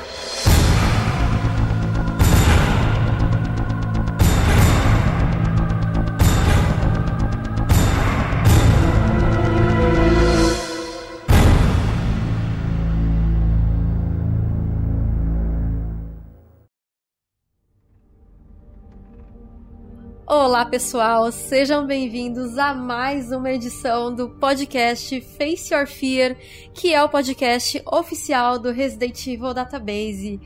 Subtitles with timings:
[20.44, 26.36] Olá, pessoal, sejam bem-vindos a mais uma edição do podcast Face Your Fear,
[26.74, 30.42] que é o podcast oficial do Resident Evil Database.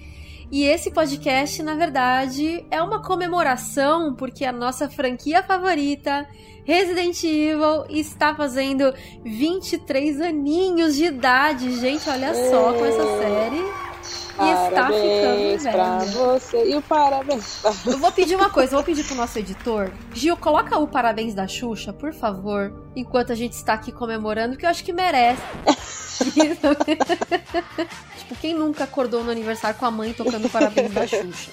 [0.52, 6.28] E esse podcast, na verdade, é uma comemoração porque a nossa franquia favorita,
[6.66, 8.94] Resident Evil, está fazendo
[9.24, 11.74] 23 aninhos de idade.
[11.80, 13.95] Gente, olha só com essa série.
[14.38, 15.72] E está ficando velho.
[15.72, 16.70] pra você.
[16.70, 17.64] E o parabéns.
[17.86, 19.92] Eu vou pedir uma coisa, eu vou pedir pro nosso editor.
[20.14, 24.66] Gil, coloca o parabéns da Xuxa, por favor, enquanto a gente está aqui comemorando, porque
[24.66, 25.42] eu acho que merece.
[28.18, 31.52] tipo, quem nunca acordou no aniversário com a mãe tocando parabéns da Xuxa?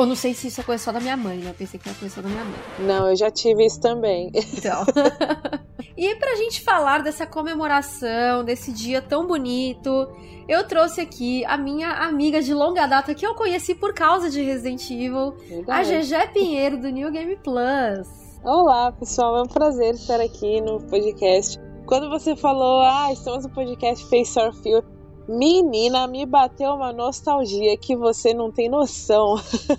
[0.00, 1.50] Ou não sei se isso é coisa só da minha mãe, né?
[1.50, 2.58] Eu pensei que era coisa só da minha mãe.
[2.78, 4.32] Não, eu já tive isso também.
[4.34, 4.82] Então.
[5.94, 10.10] e pra gente falar dessa comemoração, desse dia tão bonito,
[10.48, 14.42] eu trouxe aqui a minha amiga de longa data que eu conheci por causa de
[14.42, 15.36] Resident Evil,
[15.68, 18.08] a GG Pinheiro do New Game Plus.
[18.42, 21.60] Olá, pessoal, é um prazer estar aqui no podcast.
[21.84, 24.86] Quando você falou, ah, estamos no podcast Face Our Field,
[25.30, 29.36] Menina, me bateu uma nostalgia que você não tem noção.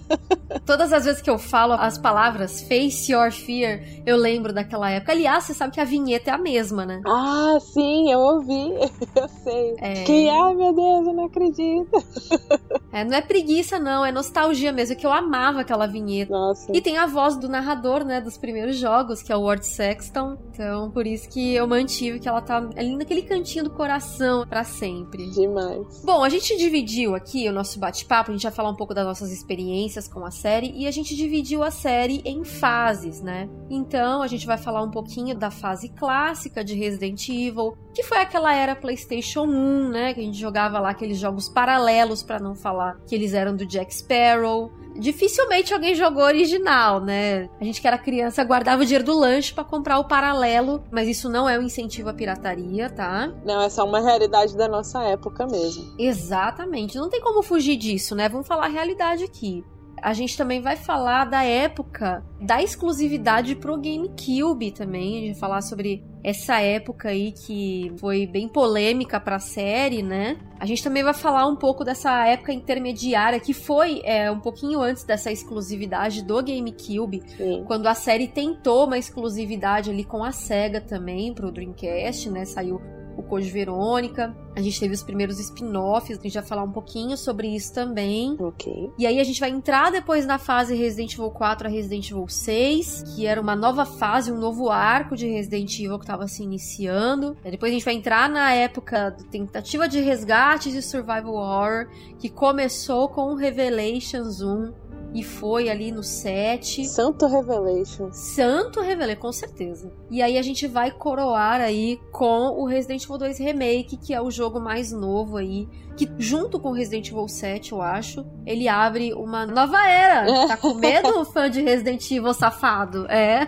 [0.66, 5.12] Todas as vezes que eu falo as palavras Face Your Fear, eu lembro daquela época.
[5.12, 7.02] Aliás, você sabe que a vinheta é a mesma, né?
[7.06, 8.72] Ah, sim, eu ouvi.
[9.14, 9.76] Eu sei.
[9.80, 10.04] É...
[10.04, 11.92] Que, ai meu Deus, eu não acredito.
[12.94, 16.34] É, não é preguiça, não, é nostalgia mesmo, que eu amava aquela vinheta.
[16.34, 16.70] Nossa.
[16.76, 20.38] E tem a voz do narrador, né, dos primeiros jogos, que é o Ward Sexton.
[20.50, 24.66] Então, por isso que eu mantive que ela tá ali naquele cantinho do coração para
[24.66, 25.32] sempre.
[25.42, 26.02] Demais.
[26.03, 29.06] Bom, a gente dividiu aqui o nosso bate-papo, a gente vai falar um pouco das
[29.06, 33.50] nossas experiências com a série e a gente dividiu a série em fases, né?
[33.69, 38.19] Então, a gente vai falar um pouquinho da fase clássica de Resident Evil, que foi
[38.19, 42.56] aquela era PlayStation 1, né, que a gente jogava lá aqueles jogos paralelos para não
[42.56, 47.50] falar que eles eram do Jack Sparrow dificilmente alguém jogou original, né?
[47.59, 51.07] A gente que era criança guardava o dinheiro do lanche para comprar o paralelo, mas
[51.07, 53.34] isso não é um incentivo à pirataria, tá?
[53.46, 55.96] Não, é só uma realidade da nossa época mesmo.
[55.97, 56.97] Exatamente.
[56.97, 58.28] Não tem como fugir disso, né?
[58.28, 59.63] Vamos falar a realidade aqui.
[60.01, 65.18] A gente também vai falar da época da exclusividade pro GameCube também.
[65.18, 70.04] A gente vai falar sobre essa época aí que foi bem polêmica para a série,
[70.04, 70.38] né?
[70.59, 74.81] A gente também vai falar um pouco dessa época intermediária que foi é, um pouquinho
[74.81, 77.64] antes dessa exclusividade do GameCube, Sim.
[77.66, 82.46] quando a série tentou uma exclusividade ali com a Sega também pro Dreamcast, né?
[82.46, 82.80] Saiu
[83.18, 84.36] o Code Verônica.
[84.56, 88.36] A gente teve os primeiros spin-offs, a gente vai falar um pouquinho sobre isso também.
[88.40, 88.92] Ok.
[88.98, 92.28] E aí a gente vai entrar depois na fase Resident Evil 4 a Resident Evil
[92.28, 96.44] 6, que era uma nova fase, um novo arco de Resident Evil que estava se
[96.44, 97.38] iniciando.
[97.44, 101.88] E depois a gente vai entrar na época de tentativa de resgates e survival horror,
[102.20, 104.74] que começou com Revelations 1
[105.14, 106.86] e foi ali no 7.
[106.86, 108.12] Santo Revelation.
[108.12, 109.92] Santo Revelation, com certeza.
[110.10, 114.22] E aí a gente vai coroar aí com o Resident Evil 2 Remake, que é
[114.22, 119.13] o jogo mais novo aí, que junto com Resident Evil 7, eu acho, ele abre
[119.13, 120.47] uma nova era.
[120.47, 123.06] Tá com medo, fã de Resident Evil safado?
[123.07, 123.47] É.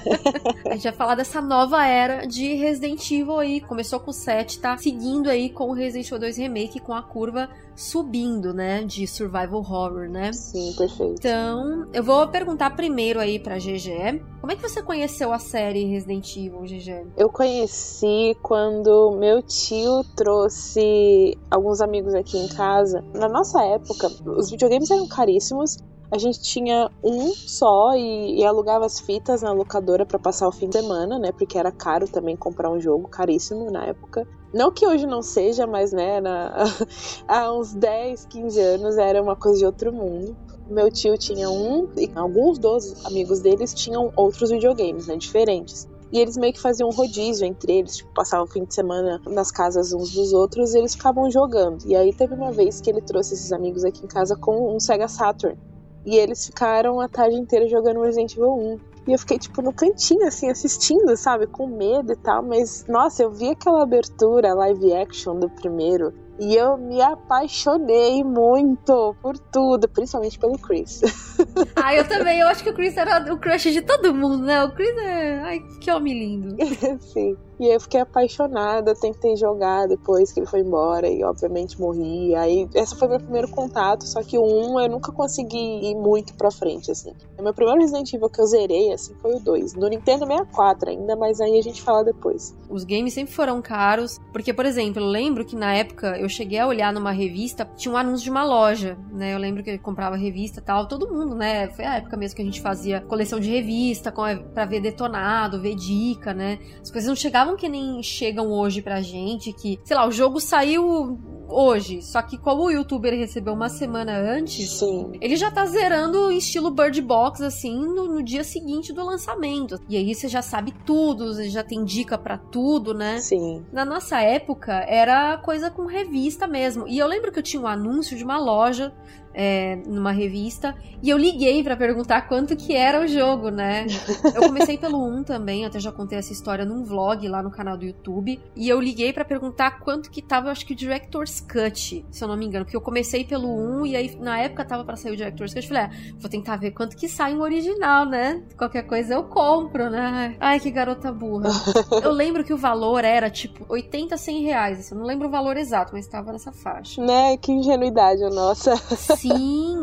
[0.66, 3.60] a gente vai falar dessa nova era de Resident Evil aí.
[3.60, 7.02] Começou com o 7, tá seguindo aí com o Resident Evil 2 Remake, com a
[7.02, 7.48] curva
[7.80, 10.32] subindo, né, de survival horror, né?
[10.32, 11.14] Sim, perfeito.
[11.18, 15.84] Então, eu vou perguntar primeiro aí pra GG, como é que você conheceu a série
[15.84, 17.06] Resident Evil, GG?
[17.16, 23.04] Eu conheci quando meu tio trouxe alguns amigos aqui em casa.
[23.14, 25.76] Na nossa época, os videogames eram caríssimos
[26.12, 30.52] a gente tinha um só e, e alugava as fitas na locadora para passar o
[30.52, 31.30] fim de semana, né?
[31.30, 34.26] Porque era caro também comprar um jogo, caríssimo na época.
[34.52, 36.64] Não que hoje não seja, mas né, na,
[37.28, 40.36] há uns 10, 15 anos era uma coisa de outro mundo.
[40.68, 45.16] Meu tio tinha um, e alguns dos amigos deles tinham outros videogames, né?
[45.16, 45.88] Diferentes.
[46.12, 49.20] E eles meio que faziam um rodízio entre eles, tipo, passavam o fim de semana
[49.26, 51.84] nas casas uns dos outros e eles ficavam jogando.
[51.86, 54.80] E aí teve uma vez que ele trouxe esses amigos aqui em casa com um
[54.80, 55.56] Sega Saturn.
[56.04, 58.78] E eles ficaram a tarde inteira jogando Resident Evil 1.
[59.08, 61.46] E eu fiquei, tipo, no cantinho, assim, assistindo, sabe?
[61.46, 62.42] Com medo e tal.
[62.42, 66.12] Mas, nossa, eu vi aquela abertura live action do primeiro.
[66.40, 71.02] E eu me apaixonei muito por tudo, principalmente pelo Chris.
[71.74, 72.38] Ah, eu também.
[72.40, 74.62] Eu acho que o Chris era o crush de todo mundo, né?
[74.62, 75.38] O Chris é.
[75.40, 76.56] Ai, que homem lindo.
[77.00, 77.36] Sim.
[77.60, 82.34] E aí eu fiquei apaixonada, tentei jogar depois que ele foi embora e obviamente morri.
[82.34, 86.32] Aí esse foi meu primeiro contato, só que o 1 eu nunca consegui ir muito
[86.34, 87.12] pra frente, assim.
[87.38, 89.74] O meu primeiro Resident Evil que eu zerei, assim, foi o 2.
[89.74, 92.56] No Nintendo 64 ainda, mas aí a gente fala depois.
[92.70, 96.58] Os games sempre foram caros, porque, por exemplo, eu lembro que na época eu cheguei
[96.58, 99.34] a olhar numa revista, tinha um anúncio de uma loja, né?
[99.34, 101.68] Eu lembro que eu comprava revista e tal, todo mundo, né?
[101.68, 104.10] Foi a época mesmo que a gente fazia coleção de revista
[104.54, 106.58] pra ver detonado, ver dica, né?
[106.80, 110.40] As coisas não chegavam que nem chegam hoje pra gente, que, sei lá, o jogo
[110.40, 111.18] saiu
[111.50, 112.00] hoje.
[112.02, 115.12] Só que como o youtuber recebeu uma semana antes, Sim.
[115.20, 119.78] ele já tá zerando em estilo Bird Box, assim, no, no, dia seguinte do lançamento.
[119.88, 123.18] E aí você já sabe tudo, você já tem dica para tudo, né?
[123.18, 123.64] Sim.
[123.72, 126.86] Na nossa época, era coisa com revista mesmo.
[126.86, 128.92] E eu lembro que eu tinha um anúncio de uma loja
[129.34, 133.86] é, numa revista e eu liguei para perguntar quanto que era o jogo, né?
[134.34, 137.76] Eu comecei pelo 1 também, até já contei essa história num vlog lá no canal
[137.76, 138.40] do YouTube.
[138.54, 142.28] E eu liguei para perguntar quanto que tava, acho que o Director's Cut, se eu
[142.28, 145.12] não me engano, porque eu comecei pelo 1 e aí na época tava para sair
[145.12, 145.64] o Director's Cut.
[145.64, 148.42] Eu falei, ah, vou tentar ver quanto que sai um original, né?
[148.58, 150.36] Qualquer coisa eu compro, né?
[150.38, 151.48] Ai, que garota burra.
[152.02, 154.80] eu lembro que o valor era tipo 80, 100 reais.
[154.80, 157.02] Assim, eu não lembro o valor exato, mas tava nessa faixa.
[157.02, 157.36] Né?
[157.38, 158.76] Que ingenuidade a nossa.
[158.76, 159.29] Sim,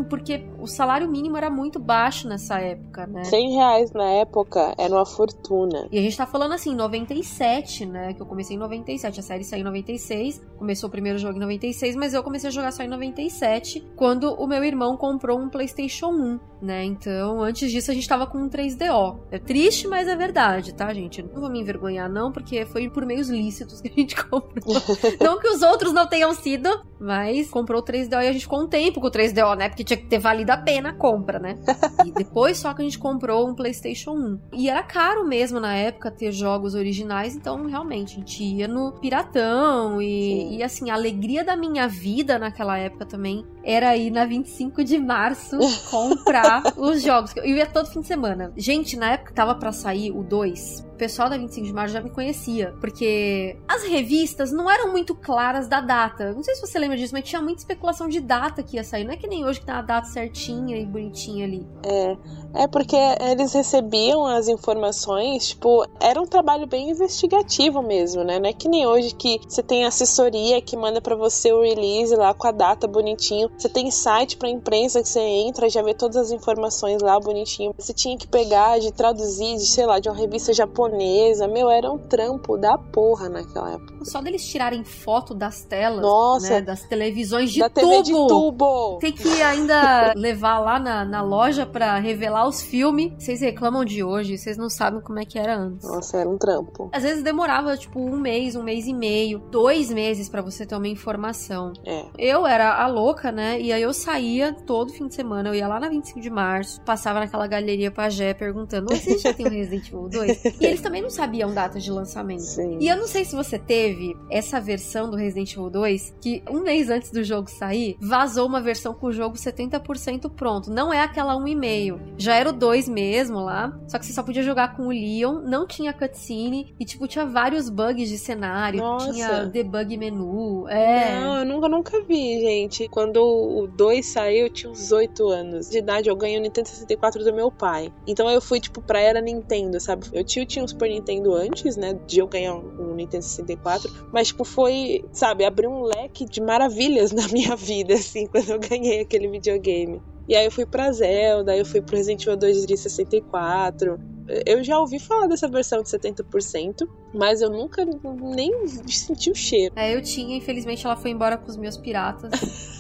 [0.09, 3.23] porque o salário mínimo era muito baixo nessa época, né?
[3.23, 5.87] 100 reais na época era uma fortuna.
[5.91, 8.13] E a gente tá falando assim, 97, né?
[8.13, 11.41] Que eu comecei em 97, a série saiu em 96, começou o primeiro jogo em
[11.41, 15.49] 96, mas eu comecei a jogar só em 97, quando o meu irmão comprou um
[15.49, 16.83] PlayStation 1, né?
[16.83, 19.19] Então, antes disso a gente tava com um 3DO.
[19.31, 21.21] É triste, mas é verdade, tá, gente?
[21.21, 24.75] Não vou me envergonhar, não, porque foi por meios lícitos que a gente comprou.
[25.19, 28.61] não que os outros não tenham sido, mas comprou o 3DO e a gente ficou
[28.61, 29.69] um tempo com o 3DO, né?
[29.69, 31.55] Porque tinha que ter valido a pena a compra, né?
[32.05, 34.39] e depois só que a gente comprou um PlayStation 1.
[34.53, 38.93] E era caro mesmo na época ter jogos originais, então realmente a gente ia no
[38.93, 44.25] Piratão e, e assim, a alegria da minha vida naquela época também era ir na
[44.25, 45.57] 25 de março
[45.91, 47.33] comprar os jogos.
[47.37, 48.51] Eu ia todo fim de semana.
[48.55, 52.01] Gente, na época tava para sair o 2, o pessoal da 25 de março já
[52.01, 56.33] me conhecia, porque as revistas não eram muito claras da data.
[56.33, 59.03] Não sei se você lembra disso, mas tinha muita especulação de data que ia sair.
[59.03, 61.65] Não é que nem hoje que tem a data certinha e bonitinha ali.
[61.83, 68.39] É, é porque eles recebiam as informações, tipo, era um trabalho bem investigativo mesmo, né?
[68.39, 72.15] Não é que nem hoje que você tem assessoria que manda para você o release
[72.15, 73.49] lá com a data bonitinho.
[73.57, 77.73] Você tem site pra imprensa que você entra já vê todas as informações lá bonitinho.
[77.77, 80.86] Você tinha que pegar, de traduzir, de, sei lá, de uma revista japonesa.
[80.89, 84.05] Meu, era um trampo da porra naquela época.
[84.05, 87.87] Só deles tirarem foto das telas, Nossa, né, das televisões de da tubo.
[87.89, 88.97] TV de tubo.
[88.99, 93.13] Tem que ainda levar lá na, na loja pra revelar os filmes.
[93.17, 95.87] Vocês reclamam de hoje, vocês não sabem como é que era antes.
[95.87, 96.89] Nossa, era um trampo.
[96.93, 100.75] Às vezes demorava, tipo, um mês, um mês e meio, dois meses pra você ter
[100.75, 101.73] uma informação.
[101.85, 102.05] É.
[102.17, 103.59] Eu era a louca, né?
[103.59, 106.81] E aí eu saía todo fim de semana, eu ia lá na 25 de março,
[106.81, 110.37] passava naquela galeria Pajé perguntando: vocês já tem o Resident Evil 2?
[110.59, 112.41] E eles também não sabiam data de lançamento.
[112.41, 112.77] Sim.
[112.79, 116.61] E eu não sei se você teve essa versão do Resident Evil 2, que um
[116.61, 120.71] mês antes do jogo sair, vazou uma versão com o jogo 70% pronto.
[120.71, 121.99] Não é aquela 1,5.
[122.17, 125.41] Já era o 2 mesmo lá, só que você só podia jogar com o Leon,
[125.41, 129.11] não tinha cutscene, e tipo, tinha vários bugs de cenário, Nossa.
[129.11, 130.67] tinha debug menu.
[130.67, 131.19] É.
[131.19, 132.87] Não, eu nunca, nunca vi, gente.
[132.89, 136.09] Quando o 2 saiu, eu tinha uns 8 anos de idade.
[136.09, 137.91] Eu ganhei o Nintendo 64 do meu pai.
[138.05, 140.07] Então eu fui, tipo, pra era Nintendo, sabe?
[140.13, 141.97] Eu tio tinha um Super Nintendo antes, né?
[142.05, 143.91] De eu ganhar um Nintendo 64.
[144.11, 148.59] Mas, tipo, foi, sabe, abriu um leque de maravilhas na minha vida, assim, quando eu
[148.59, 150.01] ganhei aquele videogame.
[150.27, 153.97] E aí eu fui pra Zelda, aí eu fui pro Resident Evil 2 de 64.
[154.45, 159.73] Eu já ouvi falar dessa versão de 70%, mas eu nunca nem senti o cheiro.
[159.77, 162.29] É, eu tinha, infelizmente ela foi embora com os meus piratas.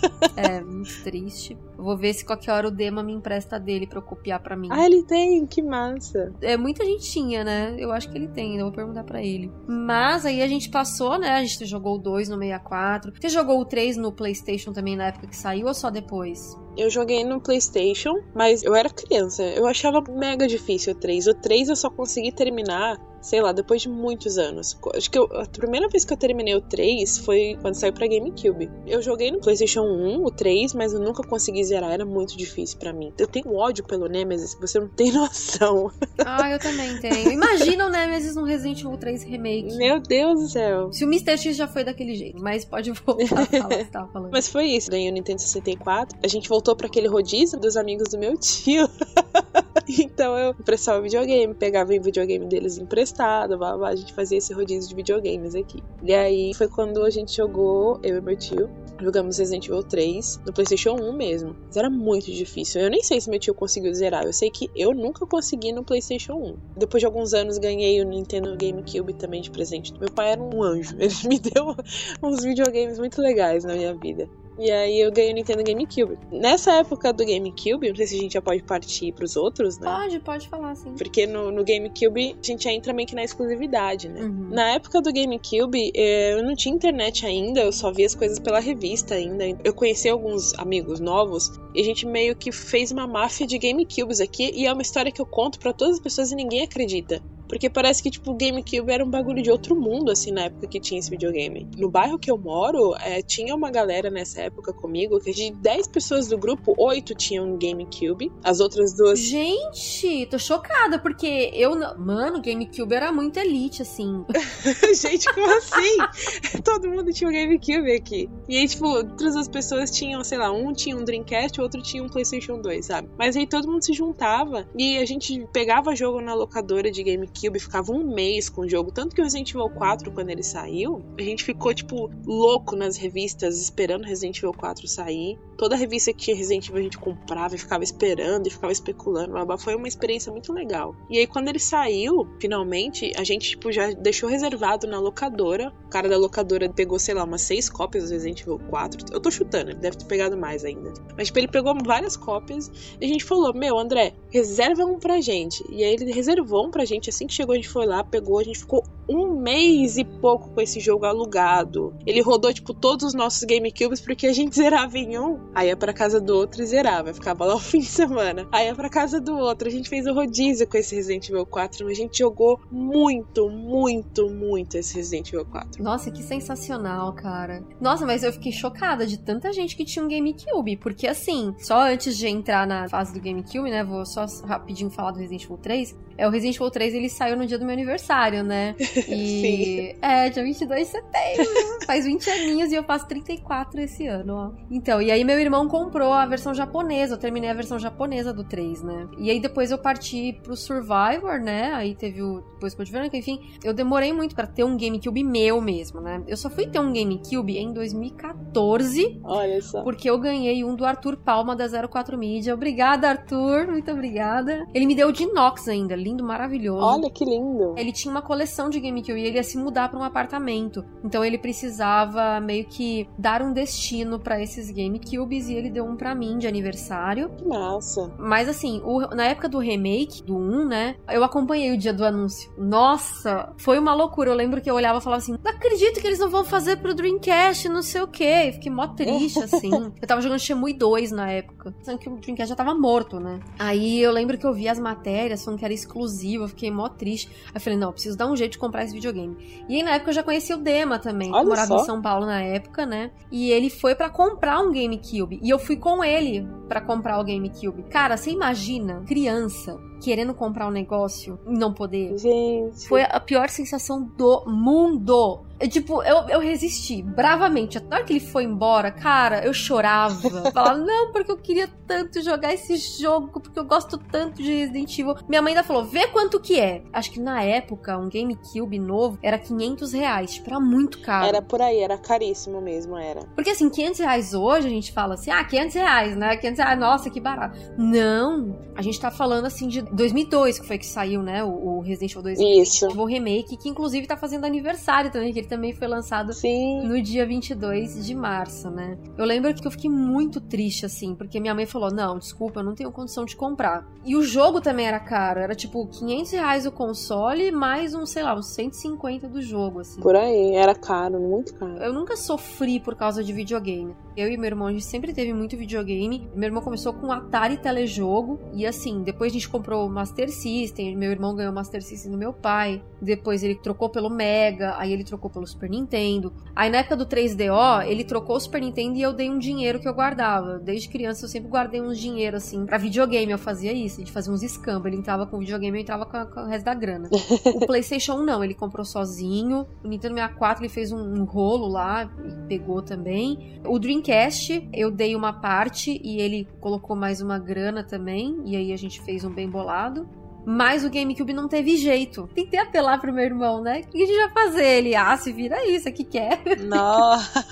[0.35, 1.57] é, muito triste.
[1.77, 4.69] Vou ver se qualquer hora o Dema me empresta dele pra eu copiar pra mim.
[4.71, 6.33] Ah, ele tem, que massa.
[6.41, 7.75] É, muita gente tinha, né?
[7.77, 9.51] Eu acho que ele tem, ainda vou perguntar pra ele.
[9.67, 11.29] Mas aí a gente passou, né?
[11.29, 13.13] A gente jogou o 2 no 64.
[13.19, 16.57] Você jogou o 3 no PlayStation também na época que saiu ou só depois?
[16.75, 19.43] Eu joguei no PlayStation, mas eu era criança.
[19.43, 21.27] Eu achava mega difícil o 3.
[21.27, 24.77] O 3 eu só consegui terminar, sei lá, depois de muitos anos.
[24.95, 28.07] Acho que eu- a primeira vez que eu terminei o 3 foi quando saiu pra
[28.07, 28.69] GameCube.
[28.85, 31.91] Eu joguei no PlayStation 1, o 3, mas eu nunca consegui zerar.
[31.91, 33.11] Era muito difícil pra mim.
[33.17, 35.91] Eu tenho ódio pelo Nemesis, você não tem noção.
[36.25, 37.33] Ah, eu também tenho.
[37.33, 39.75] Imagina o Nemesis no Resident Evil 3 Remake.
[39.75, 40.93] Meu Deus do céu.
[40.93, 41.37] Se o Mr.
[41.37, 44.31] X já foi daquele jeito, mas pode voltar a falar você tava falando.
[44.31, 46.17] Mas foi isso, ganhei o Nintendo 64.
[46.23, 48.87] A gente voltou pra aquele rodízio dos amigos do meu tio.
[49.99, 54.53] então eu emprestava videogame, pegava o videogame deles emprestado, blá, blá, a gente fazia esse
[54.53, 55.83] rodízio de videogames aqui.
[56.03, 58.69] E aí foi quando a gente jogou, eu e meu tio,
[59.01, 61.55] jogamos Resident Evil 3 no PlayStation 1 mesmo.
[61.65, 62.81] Mas era muito difícil.
[62.81, 64.23] Eu nem sei se meu tio conseguiu zerar.
[64.23, 66.57] Eu sei que eu nunca consegui no PlayStation 1.
[66.77, 69.93] Depois de alguns anos ganhei o Nintendo GameCube também de presente.
[69.99, 70.95] Meu pai era um anjo.
[70.99, 71.75] Ele me deu
[72.23, 74.29] uns videogames muito legais na minha vida.
[74.57, 76.17] E aí eu ganhei o Nintendo GameCube.
[76.31, 79.89] Nessa época do GameCube, não sei se a gente já pode partir pros outros, né?
[79.89, 80.95] Pode, pode falar, sim.
[80.97, 84.21] Porque no, no GameCube a gente entra meio que na exclusividade, né?
[84.21, 84.49] Uhum.
[84.49, 88.39] Na época do GameCube, eh, eu não tinha internet ainda, eu só via as coisas
[88.39, 89.45] pela revista ainda.
[89.63, 94.19] Eu conheci alguns amigos novos e a gente meio que fez uma máfia de GameCubes
[94.19, 97.21] aqui e é uma história que eu conto para todas as pessoas e ninguém acredita.
[97.47, 100.67] Porque parece que, tipo, o GameCube era um bagulho de outro mundo, assim, na época
[100.67, 101.67] que tinha esse videogame.
[101.77, 105.87] No bairro que eu moro, é, tinha uma galera nessa época comigo, que de 10
[105.87, 108.31] pessoas do grupo, 8 tinham um GameCube.
[108.43, 109.19] As outras duas.
[109.19, 111.75] Gente, tô chocada, porque eu.
[111.75, 114.23] não- Mano, GameCube era muito elite, assim.
[115.01, 115.97] Gente, como assim?
[116.63, 118.29] Todo mundo tinha um GameCube aqui.
[118.47, 121.81] E aí, tipo, outras as pessoas tinham, sei lá, um tinha um Dreamcast, o outro
[121.81, 123.09] tinha um PlayStation 2, sabe?
[123.17, 127.36] Mas aí todo mundo se juntava e a gente pegava jogo na locadora de GameCube,
[127.59, 128.91] ficava um mês com o jogo.
[128.91, 132.97] Tanto que o Resident Evil 4, quando ele saiu, a gente ficou, tipo, louco nas
[132.97, 135.37] revistas, esperando Resident Evil 4 sair.
[135.57, 139.33] Toda revista que tinha Resident Evil a gente comprava e ficava esperando e ficava especulando.
[139.57, 140.95] Foi uma experiência muito legal.
[141.09, 145.73] E aí, quando ele saiu, finalmente, a gente, tipo, já deixou reservado na locadora.
[145.85, 149.13] O cara da locadora pegou, sei lá, umas seis cópias do Resident Evil 4.
[149.13, 150.93] Eu tô chutando, ele deve ter pegado mais ainda.
[151.15, 155.21] Mas, tipo, ele pegou várias cópias e a gente falou: Meu, André, reserva um pra
[155.21, 155.63] gente.
[155.69, 157.09] E aí ele reservou um pra gente.
[157.09, 160.49] Assim que chegou, a gente foi lá, pegou, a gente ficou um mês e pouco
[160.49, 161.95] com esse jogo alugado.
[162.05, 165.77] Ele rodou, tipo, todos os nossos GameCubes porque a gente zerava em um, aí ia
[165.77, 167.13] pra casa do outro e zerava.
[167.13, 168.47] Ficava lá o fim de semana.
[168.51, 169.67] Aí ia pra casa do outro.
[169.67, 173.49] A gente fez o rodízio com esse Resident Evil 4, mas a gente jogou muito,
[173.49, 175.81] muito, muito esse Resident Evil 4.
[175.81, 177.63] Nossa, que sensacional, cara.
[177.79, 181.81] Nossa, mas eu fiquei chocada de tanta gente que tinha um GameCube, porque assim, só
[181.81, 185.57] antes de entrar na fase do GameCube, né, vou só rapidinho falar do Resident Evil
[185.57, 185.95] 3.
[186.17, 188.75] É, o Resident Evil 3, ele saiu no dia do meu aniversário, né?
[189.07, 189.95] E...
[190.01, 191.85] É, dia 22 de setembro.
[191.85, 194.51] Faz 20 aninhos e eu faço 34 esse ano, ó.
[194.69, 198.43] Então, e aí meu irmão comprou a versão japonesa, eu terminei a versão japonesa do
[198.43, 199.07] 3, né?
[199.17, 201.73] E aí depois eu parti pro Survivor, né?
[201.73, 203.39] Aí teve o depois Code Verônica, enfim.
[203.63, 206.21] Eu demorei muito pra ter um GameCube meu mesmo, né?
[206.27, 209.83] Eu só fui ter um GameCube em 2014, Olha só.
[209.83, 212.53] porque eu ganhei um do Arthur Palma da 04 Media.
[212.53, 213.67] Obrigada, Arthur.
[213.67, 214.65] Muito obrigada.
[214.73, 216.83] Ele me deu de inox ainda, lindo, maravilhoso.
[216.85, 217.73] Olha que lindo.
[217.77, 220.83] Ele tinha uma coleção de GameCube e ele ia se mudar pra um apartamento.
[221.03, 225.95] Então ele precisava meio que dar um destino pra esses GameCubes e ele deu um
[225.95, 227.29] pra mim de aniversário.
[227.37, 228.11] Que massa.
[228.17, 230.95] Mas assim, o- na época do remake, do 1, né?
[231.09, 232.51] Eu acompanhei o dia do anúncio.
[232.57, 234.29] Nossa, foi uma loucura.
[234.31, 236.77] Eu lembro que eu olhava e falava assim: não acredito que eles não vão fazer
[236.77, 238.51] pro Dreamcast, não sei o quê.
[238.53, 239.69] Fiquei mó triste, assim.
[240.01, 241.73] eu tava jogando Shenmue 2 na época.
[241.81, 243.39] Sendo que o Dreamcast já tava morto, né?
[243.59, 245.96] Aí eu lembro que eu vi as matérias falando que era exclusivo.
[246.43, 247.29] Eu fiquei mó triste.
[247.47, 249.65] Aí eu falei: não, eu preciso dar um jeito de comprar esse videogame.
[249.67, 251.31] E aí na época eu já conheci o Dema também.
[251.31, 251.85] Olha Eu morava em só.
[251.85, 253.11] São Paulo na época, né?
[253.31, 255.39] E ele foi pra comprar um GameCube.
[255.41, 257.83] E eu fui com ele pra comprar o GameCube.
[257.83, 262.17] Cara, você imagina criança querendo comprar um negócio e não poder?
[262.17, 262.87] Gente.
[262.87, 265.45] Foi a pior sensação do mundo.
[265.59, 267.77] Eu, tipo, eu, eu resisti bravamente.
[267.91, 270.29] Hora que ele foi embora, cara, eu chorava.
[270.53, 274.99] Falava, não, porque eu queria tanto jogar esse jogo, porque eu gosto tanto de Resident
[274.99, 275.15] Evil.
[275.27, 276.83] Minha mãe ainda falou, vê quanto que é.
[276.93, 280.35] Acho que na época, um GameCube novo era 500 reais.
[280.35, 281.27] Tipo, era muito caro.
[281.27, 283.21] Era por aí, era caríssimo mesmo, era.
[283.33, 286.37] Porque assim, 500 reais hoje, a gente fala assim, ah, 500 reais, né?
[286.37, 287.57] 500 reais, nossa, que barato.
[287.77, 291.43] Não, a gente tá falando assim de 2002, que foi que saiu, né?
[291.43, 292.87] O, o Resident Evil 2 Isso.
[292.87, 296.87] o remake, que inclusive tá fazendo aniversário também, que ele também foi lançado Sim.
[296.87, 298.97] no dia 22 de março, né?
[299.17, 302.63] Eu lembro que eu fiquei muito triste, assim, porque minha mãe falou: Não, desculpa, eu
[302.63, 303.87] não tenho condição de comprar.
[304.05, 308.23] E o jogo também era caro, era tipo 500 reais o console, mais um, sei
[308.23, 310.01] lá, uns 150 do jogo, assim.
[310.01, 311.77] Por aí, era caro, muito caro.
[311.77, 313.95] Eu nunca sofri por causa de videogame.
[314.15, 316.27] Eu e meu irmão, a gente sempre teve muito videogame.
[316.33, 318.39] Meu irmão começou com Atari Telejogo.
[318.53, 320.95] E assim, depois a gente comprou o Master System.
[320.95, 322.81] Meu irmão ganhou o Master System do meu pai.
[323.01, 324.75] Depois ele trocou pelo Mega.
[324.77, 326.33] Aí ele trocou pelo Super Nintendo.
[326.55, 329.79] Aí na época do 3DO, ele trocou o Super Nintendo e eu dei um dinheiro
[329.79, 330.57] que eu guardava.
[330.59, 332.65] Desde criança eu sempre guardei uns dinheiro assim.
[332.65, 333.97] Pra videogame eu fazia isso.
[333.97, 334.87] A gente fazia uns escambos.
[334.87, 337.09] Ele entrava com o videogame e eu entrava com, a- com o resto da grana.
[337.55, 339.67] O PlayStation 1 não, ele comprou sozinho.
[339.83, 343.59] O Nintendo 64 ele fez um, um rolo lá e pegou também.
[343.65, 348.41] O Dreamcast eu dei uma parte e ele colocou mais uma grana também.
[348.45, 350.07] E aí a gente fez um bem bolado controlado.
[350.45, 352.29] Mas o GameCube não teve jeito.
[352.33, 353.81] Tentei apelar pro meu irmão, né?
[353.81, 354.65] O que a gente vai fazer?
[354.65, 356.41] Ele, ah, se vira aí, isso aqui quer.
[356.61, 357.45] Nossa.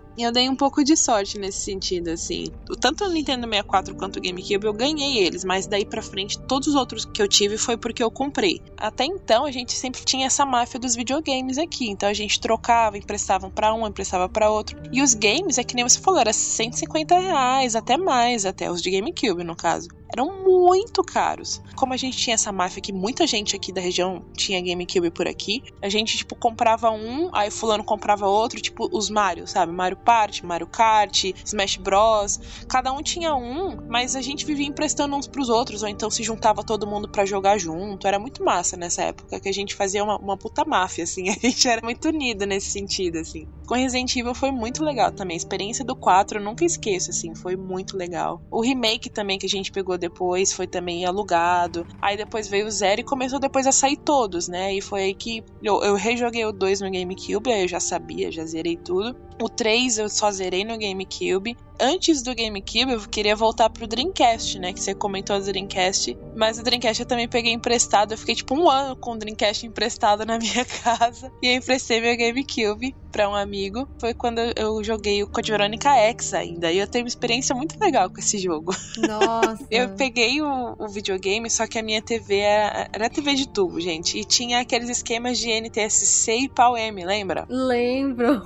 [0.22, 2.46] eu dei um pouco de sorte nesse sentido, assim.
[2.80, 6.68] Tanto o Nintendo 64 quanto o GameCube eu ganhei eles, mas daí pra frente todos
[6.68, 8.60] os outros que eu tive foi porque eu comprei.
[8.76, 12.98] Até então a gente sempre tinha essa máfia dos videogames aqui, então a gente trocava,
[12.98, 14.78] emprestava para um, emprestava para outro.
[14.92, 18.82] E os games, é que nem você falou, era 150 reais, até mais, até os
[18.82, 21.60] de GameCube no caso eram muito caros.
[21.76, 25.28] Como a gente tinha essa máfia que muita gente aqui da região tinha GameCube por
[25.28, 29.72] aqui, a gente, tipo, comprava um, aí fulano comprava outro, tipo, os Mario, sabe?
[29.72, 32.40] Mario Party, Mario Kart, Smash Bros.
[32.66, 36.22] Cada um tinha um, mas a gente vivia emprestando uns pros outros, ou então se
[36.22, 38.06] juntava todo mundo para jogar junto.
[38.06, 41.28] Era muito massa nessa época, que a gente fazia uma, uma puta máfia, assim.
[41.28, 43.46] A gente era muito unido nesse sentido, assim.
[43.66, 45.34] Com Resident Evil foi muito legal também.
[45.34, 47.34] A experiência do 4 eu nunca esqueço, assim.
[47.34, 48.40] Foi muito legal.
[48.50, 51.86] O remake também que a gente pegou depois foi também alugado.
[52.00, 54.74] Aí depois veio o Zero e começou depois a sair todos, né?
[54.74, 58.32] E foi aí que eu, eu rejoguei o 2 no GameCube, aí eu já sabia,
[58.32, 59.27] já zerei tudo.
[59.40, 64.58] O 3 eu só zerei no GameCube antes do GameCube, eu queria voltar pro Dreamcast,
[64.58, 64.72] né?
[64.72, 66.16] Que você comentou do Dreamcast.
[66.36, 68.12] Mas o Dreamcast eu também peguei emprestado.
[68.12, 71.32] Eu fiquei tipo um ano com o Dreamcast emprestado na minha casa.
[71.42, 73.88] E eu emprestei meu GameCube pra um amigo.
[74.00, 76.70] Foi quando eu joguei o Code Veronica X ainda.
[76.72, 78.74] E eu tenho uma experiência muito legal com esse jogo.
[78.98, 79.66] Nossa!
[79.70, 83.80] eu peguei o, o, videogame, só que a minha TV era, era TV de tubo,
[83.80, 84.18] gente.
[84.18, 87.46] E tinha aqueles esquemas de NTSC e PAL-M, lembra?
[87.48, 88.42] Lembro!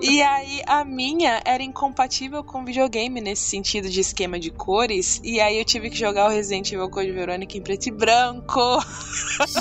[0.00, 5.20] e aí a minha era incompatível com videogame nesse sentido de esquema de cores.
[5.24, 8.60] E aí eu tive que jogar o Resident Evil Code Verônica em preto e branco.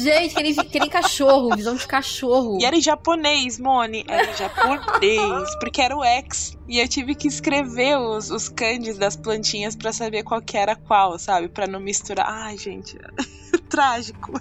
[0.01, 2.57] Gente, que nem, que nem cachorro, visão de cachorro.
[2.61, 4.05] E era em japonês, Moni.
[4.07, 6.57] Era em japonês, porque era o X.
[6.67, 10.75] E eu tive que escrever os, os kanjis das plantinhas para saber qual que era
[10.75, 11.49] qual, sabe?
[11.49, 12.27] para não misturar.
[12.27, 12.97] Ai, gente,
[13.69, 14.33] trágico.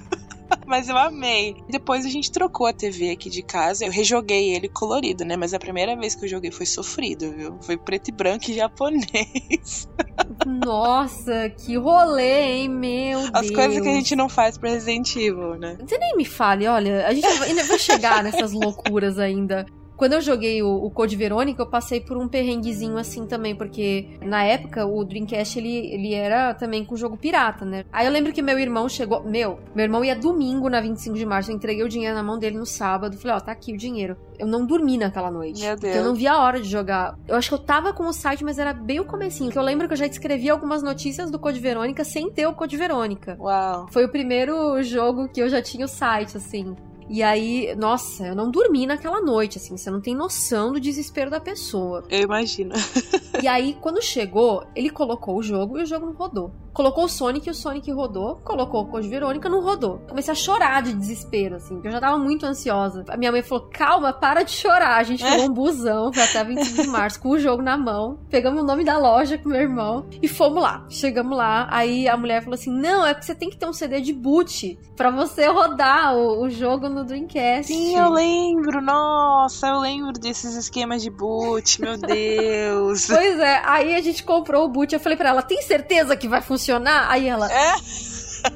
[0.67, 1.57] Mas eu amei.
[1.69, 3.85] Depois a gente trocou a TV aqui de casa.
[3.85, 5.37] Eu rejoguei ele colorido, né?
[5.37, 7.59] Mas a primeira vez que eu joguei foi sofrido, viu?
[7.61, 9.89] Foi preto e branco e japonês.
[10.47, 12.69] Nossa, que rolê, hein?
[12.69, 13.45] Meu As Deus.
[13.45, 15.77] As coisas que a gente não faz pro Resident Evil, né?
[15.81, 19.67] Você nem me fale, olha, a gente ainda vai chegar nessas loucuras ainda.
[19.97, 24.19] Quando eu joguei o, o Code Verônica, eu passei por um perrenguezinho assim também, porque
[24.23, 27.85] na época o Dreamcast ele, ele era também com jogo pirata, né?
[27.93, 29.23] Aí eu lembro que meu irmão chegou.
[29.23, 32.39] Meu, meu irmão ia domingo na 25 de março, eu entreguei o dinheiro na mão
[32.39, 33.17] dele no sábado.
[33.17, 34.17] Falei, ó, oh, tá aqui o dinheiro.
[34.39, 35.61] Eu não dormi naquela noite.
[35.61, 35.97] Meu Deus.
[35.97, 37.17] eu não vi a hora de jogar.
[37.29, 39.51] Eu acho que eu tava com o site, mas era bem o comecinho.
[39.51, 42.53] Que eu lembro que eu já escrevi algumas notícias do Code Verônica sem ter o
[42.53, 43.37] Code Verônica.
[43.39, 43.87] Uau.
[43.91, 46.75] Foi o primeiro jogo que eu já tinha o site, assim.
[47.09, 51.31] E aí, nossa, eu não dormi naquela noite, assim, você não tem noção do desespero
[51.31, 52.05] da pessoa.
[52.09, 52.75] Eu imagino.
[53.43, 56.51] e aí, quando chegou, ele colocou o jogo e o jogo não rodou.
[56.75, 58.41] Colocou o Sonic e o Sonic rodou.
[58.45, 60.01] Colocou o Code Verônica, não rodou.
[60.09, 63.05] Comecei a chorar de desespero, assim, porque eu já tava muito ansiosa.
[63.09, 64.97] A minha mãe falou: calma, para de chorar.
[64.97, 68.19] A gente pegou um busão, foi até 25 de março, com o jogo na mão.
[68.29, 70.85] Pegamos o nome da loja com meu irmão e fomos lá.
[70.91, 73.73] Chegamos lá, aí a mulher falou assim: não, é que você tem que ter um
[73.73, 77.73] CD de boot pra você rodar o, o jogo no Dreamcast.
[77.73, 78.83] Sim, eu lembro.
[78.83, 83.07] Nossa, eu lembro desses esquemas de boot, meu Deus.
[83.07, 84.93] pois é, aí a gente comprou o boot.
[84.93, 86.64] Eu falei pra ela: tem certeza que vai funcionar?
[86.65, 87.11] Funcionar?
[87.11, 87.53] Aí ela.
[87.53, 87.75] É?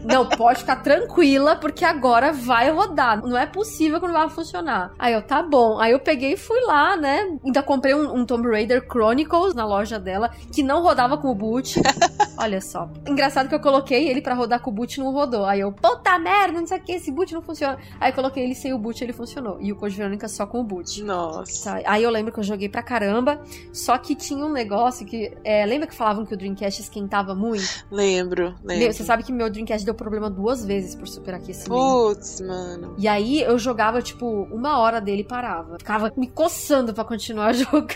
[0.05, 3.23] Não, pode ficar tranquila, porque agora vai rodar.
[3.25, 4.93] Não é possível que não vai funcionar.
[4.99, 5.79] Aí eu, tá bom.
[5.79, 7.39] Aí eu peguei e fui lá, né?
[7.45, 11.35] Ainda comprei um, um Tomb Raider Chronicles na loja dela, que não rodava com o
[11.35, 11.81] boot.
[12.39, 12.89] Olha só.
[13.07, 15.45] Engraçado que eu coloquei ele para rodar com o boot e não rodou.
[15.45, 17.79] Aí eu, puta merda, não sei o que, esse boot não funciona.
[18.01, 19.59] Aí eu coloquei ele sem o boot e ele funcionou.
[19.61, 21.03] E o Code Verônica só com o boot.
[21.03, 21.71] Nossa.
[21.71, 21.81] Tá.
[21.85, 23.41] Aí eu lembro que eu joguei pra caramba.
[23.73, 25.33] Só que tinha um negócio que.
[25.45, 27.85] É, lembra que falavam que o Dreamcast esquentava muito?
[27.91, 28.93] Lembro, lembro.
[28.93, 31.71] Você sabe que meu Dreamcast deu problema duas vezes por superaquecimento.
[31.71, 32.95] Putz, mano.
[32.99, 35.77] E aí eu jogava, tipo, uma hora dele e parava.
[35.79, 37.89] Ficava me coçando para continuar jogando.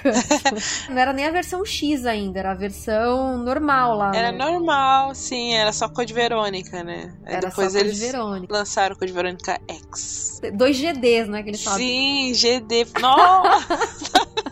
[0.88, 4.12] Não era nem a versão X ainda, era a versão normal lá.
[4.14, 4.38] Era né?
[4.38, 7.14] normal, sim, era só Code Verônica, né?
[7.24, 8.52] Aí era depois só eles Code Verônica.
[8.52, 10.40] lançaram Code Verônica X.
[10.54, 11.78] Dois GDs, né, que eles falam.
[11.78, 12.86] Sim, GD.
[13.00, 13.78] Nossa!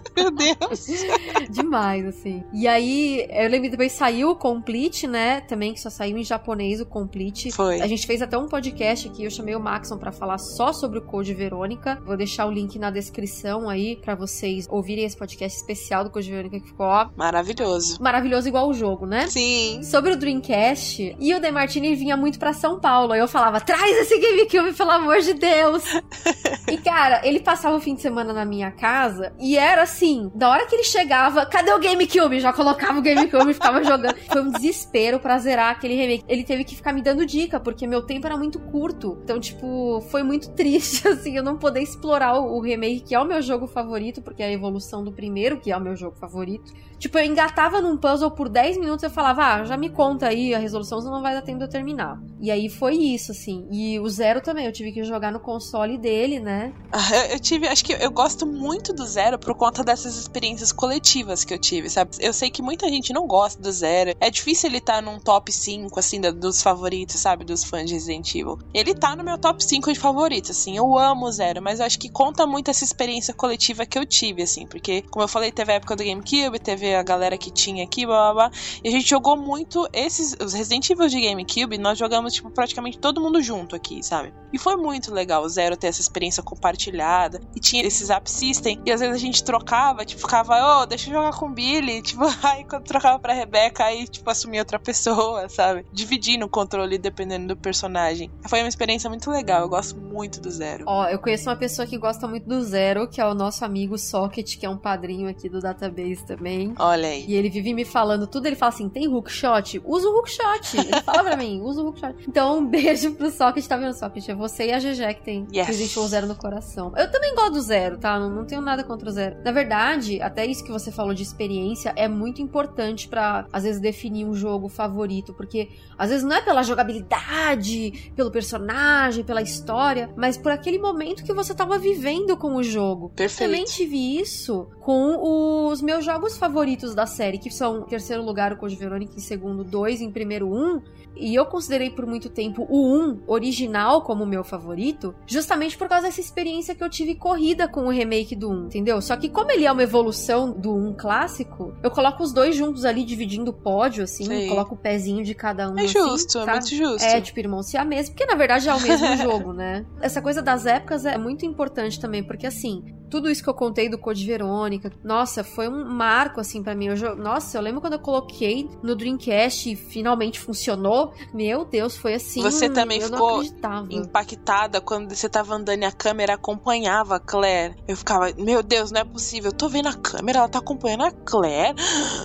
[0.16, 0.86] Meu Deus.
[1.50, 2.42] Demais, assim.
[2.52, 5.40] E aí, eu lembro que depois saiu o Complete, né?
[5.42, 7.50] Também que só saiu em japonês o Complete.
[7.52, 7.80] Foi.
[7.80, 10.98] A gente fez até um podcast aqui, eu chamei o Maxon para falar só sobre
[10.98, 12.00] o Code Verônica.
[12.04, 16.30] Vou deixar o link na descrição aí para vocês ouvirem esse podcast especial do Code
[16.30, 18.00] Verônica que ficou ó, maravilhoso.
[18.00, 19.28] Maravilhoso igual o jogo, né?
[19.28, 19.82] Sim.
[19.82, 23.12] Sobre o Dreamcast, e o Demartini vinha muito para São Paulo.
[23.12, 25.82] Aí eu falava: "Traz esse GameCube, pelo amor de Deus".
[26.70, 30.48] E, cara, ele passava o fim de semana na minha casa e era assim, da
[30.48, 32.40] hora que ele chegava, cadê o GameCube?
[32.40, 34.16] Já colocava o GameCube e ficava jogando.
[34.30, 36.24] Foi um desespero pra zerar aquele remake.
[36.28, 39.18] Ele teve que ficar me dando dica, porque meu tempo era muito curto.
[39.22, 43.24] Então, tipo, foi muito triste, assim, eu não poder explorar o remake, que é o
[43.24, 46.72] meu jogo favorito, porque é a evolução do primeiro, que é o meu jogo favorito.
[47.00, 50.28] Tipo, eu engatava num puzzle por 10 minutos e eu falava, ah, já me conta
[50.28, 52.20] aí a resolução, senão não vai dar tempo de eu terminar.
[52.38, 53.66] E aí foi isso, assim.
[53.70, 56.74] E o Zero também, eu tive que jogar no console dele, né?
[56.92, 60.72] Ah, eu, eu tive, acho que eu gosto muito do Zero por conta dessas experiências
[60.72, 62.10] coletivas que eu tive, sabe?
[62.20, 64.14] Eu sei que muita gente não gosta do Zero.
[64.20, 67.46] É difícil ele estar tá num top 5, assim, dos favoritos, sabe?
[67.46, 68.58] Dos fãs de Resident Evil.
[68.74, 70.76] Ele tá no meu top 5 de favoritos, assim.
[70.76, 74.04] Eu amo o Zero, mas eu acho que conta muito essa experiência coletiva que eu
[74.04, 74.66] tive, assim.
[74.66, 78.06] Porque, como eu falei, teve a época do GameCube, teve a galera que tinha aqui,
[78.06, 78.58] blá blá blá.
[78.82, 80.36] E a gente jogou muito esses.
[80.40, 84.32] Os Resident Evil de GameCube, nós jogamos, tipo, praticamente todo mundo junto aqui, sabe?
[84.52, 87.40] E foi muito legal o Zero ter essa experiência compartilhada.
[87.54, 88.80] E tinha esse Zap System.
[88.84, 91.50] E às vezes a gente trocava, tipo, ficava, ô, oh, deixa eu jogar com o
[91.50, 92.02] Billy.
[92.10, 95.86] Tipo, aí quando trocava pra Rebeca, aí, tipo, assumia outra pessoa, sabe?
[95.92, 98.30] Dividindo o controle dependendo do personagem.
[98.48, 99.62] Foi uma experiência muito legal.
[99.62, 100.84] Eu gosto muito do Zero.
[100.88, 103.96] Ó, eu conheço uma pessoa que gosta muito do Zero, que é o nosso amigo
[103.96, 106.74] Socket, que é um padrinho aqui do database também.
[106.80, 107.24] Olha aí.
[107.28, 109.80] E ele vive me falando tudo, ele fala assim: tem hookshot?
[109.84, 110.78] Usa o hookshot.
[110.78, 112.14] Ele fala pra mim, usa o hookshot.
[112.26, 114.28] Então, um beijo pro Socket, tá vendo, Socket?
[114.28, 115.66] É você e a GG que tem yes.
[115.66, 116.92] que existe o zero no coração.
[116.96, 118.18] Eu também gosto do zero, tá?
[118.18, 119.36] Não, não tenho nada contra o zero.
[119.44, 123.80] Na verdade, até isso que você falou de experiência é muito importante para às vezes,
[123.80, 130.10] definir um jogo favorito, porque às vezes não é pela jogabilidade, pelo personagem, pela história,
[130.16, 133.10] mas por aquele momento que você tava vivendo com o jogo.
[133.10, 133.50] Perfeito.
[133.50, 138.52] Também tive isso com os meus jogos favoritos da série, que são, em terceiro lugar,
[138.52, 140.80] o Code Verônica, em segundo, dois, em primeiro, um.
[141.16, 146.06] E eu considerei por muito tempo o 1 original como meu favorito, justamente por causa
[146.06, 149.02] dessa experiência que eu tive corrida com o remake do 1, entendeu?
[149.02, 152.84] Só que como ele é uma evolução do 1 clássico, eu coloco os dois juntos
[152.84, 154.48] ali dividindo o pódio, assim, Sim.
[154.48, 155.78] coloco o pezinho de cada um.
[155.78, 157.04] É assim, justo, é muito justo.
[157.04, 159.84] É, tipo, irmão se a mesmo, porque na verdade é o mesmo jogo, né?
[160.00, 163.88] Essa coisa das épocas é muito importante também, porque assim, tudo isso que eu contei
[163.88, 166.86] do Code Verônica, nossa, foi um marco, assim, para mim.
[166.86, 171.12] Eu, nossa, eu lembro quando eu coloquei no Dreamcast e finalmente funcionou.
[171.34, 172.40] Meu Deus, foi assim.
[172.42, 173.42] Você também ficou
[173.90, 177.74] impactada quando você tava andando e a câmera acompanhava a Claire.
[177.88, 179.50] Eu ficava, meu Deus, não é possível.
[179.50, 181.76] Eu tô vendo a câmera, ela tá acompanhando a Claire.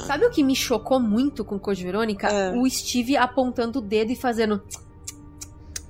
[0.06, 2.28] Sabe o que me chocou muito com Code Verônica?
[2.28, 2.56] É.
[2.56, 4.62] O Steve apontando o dedo e fazendo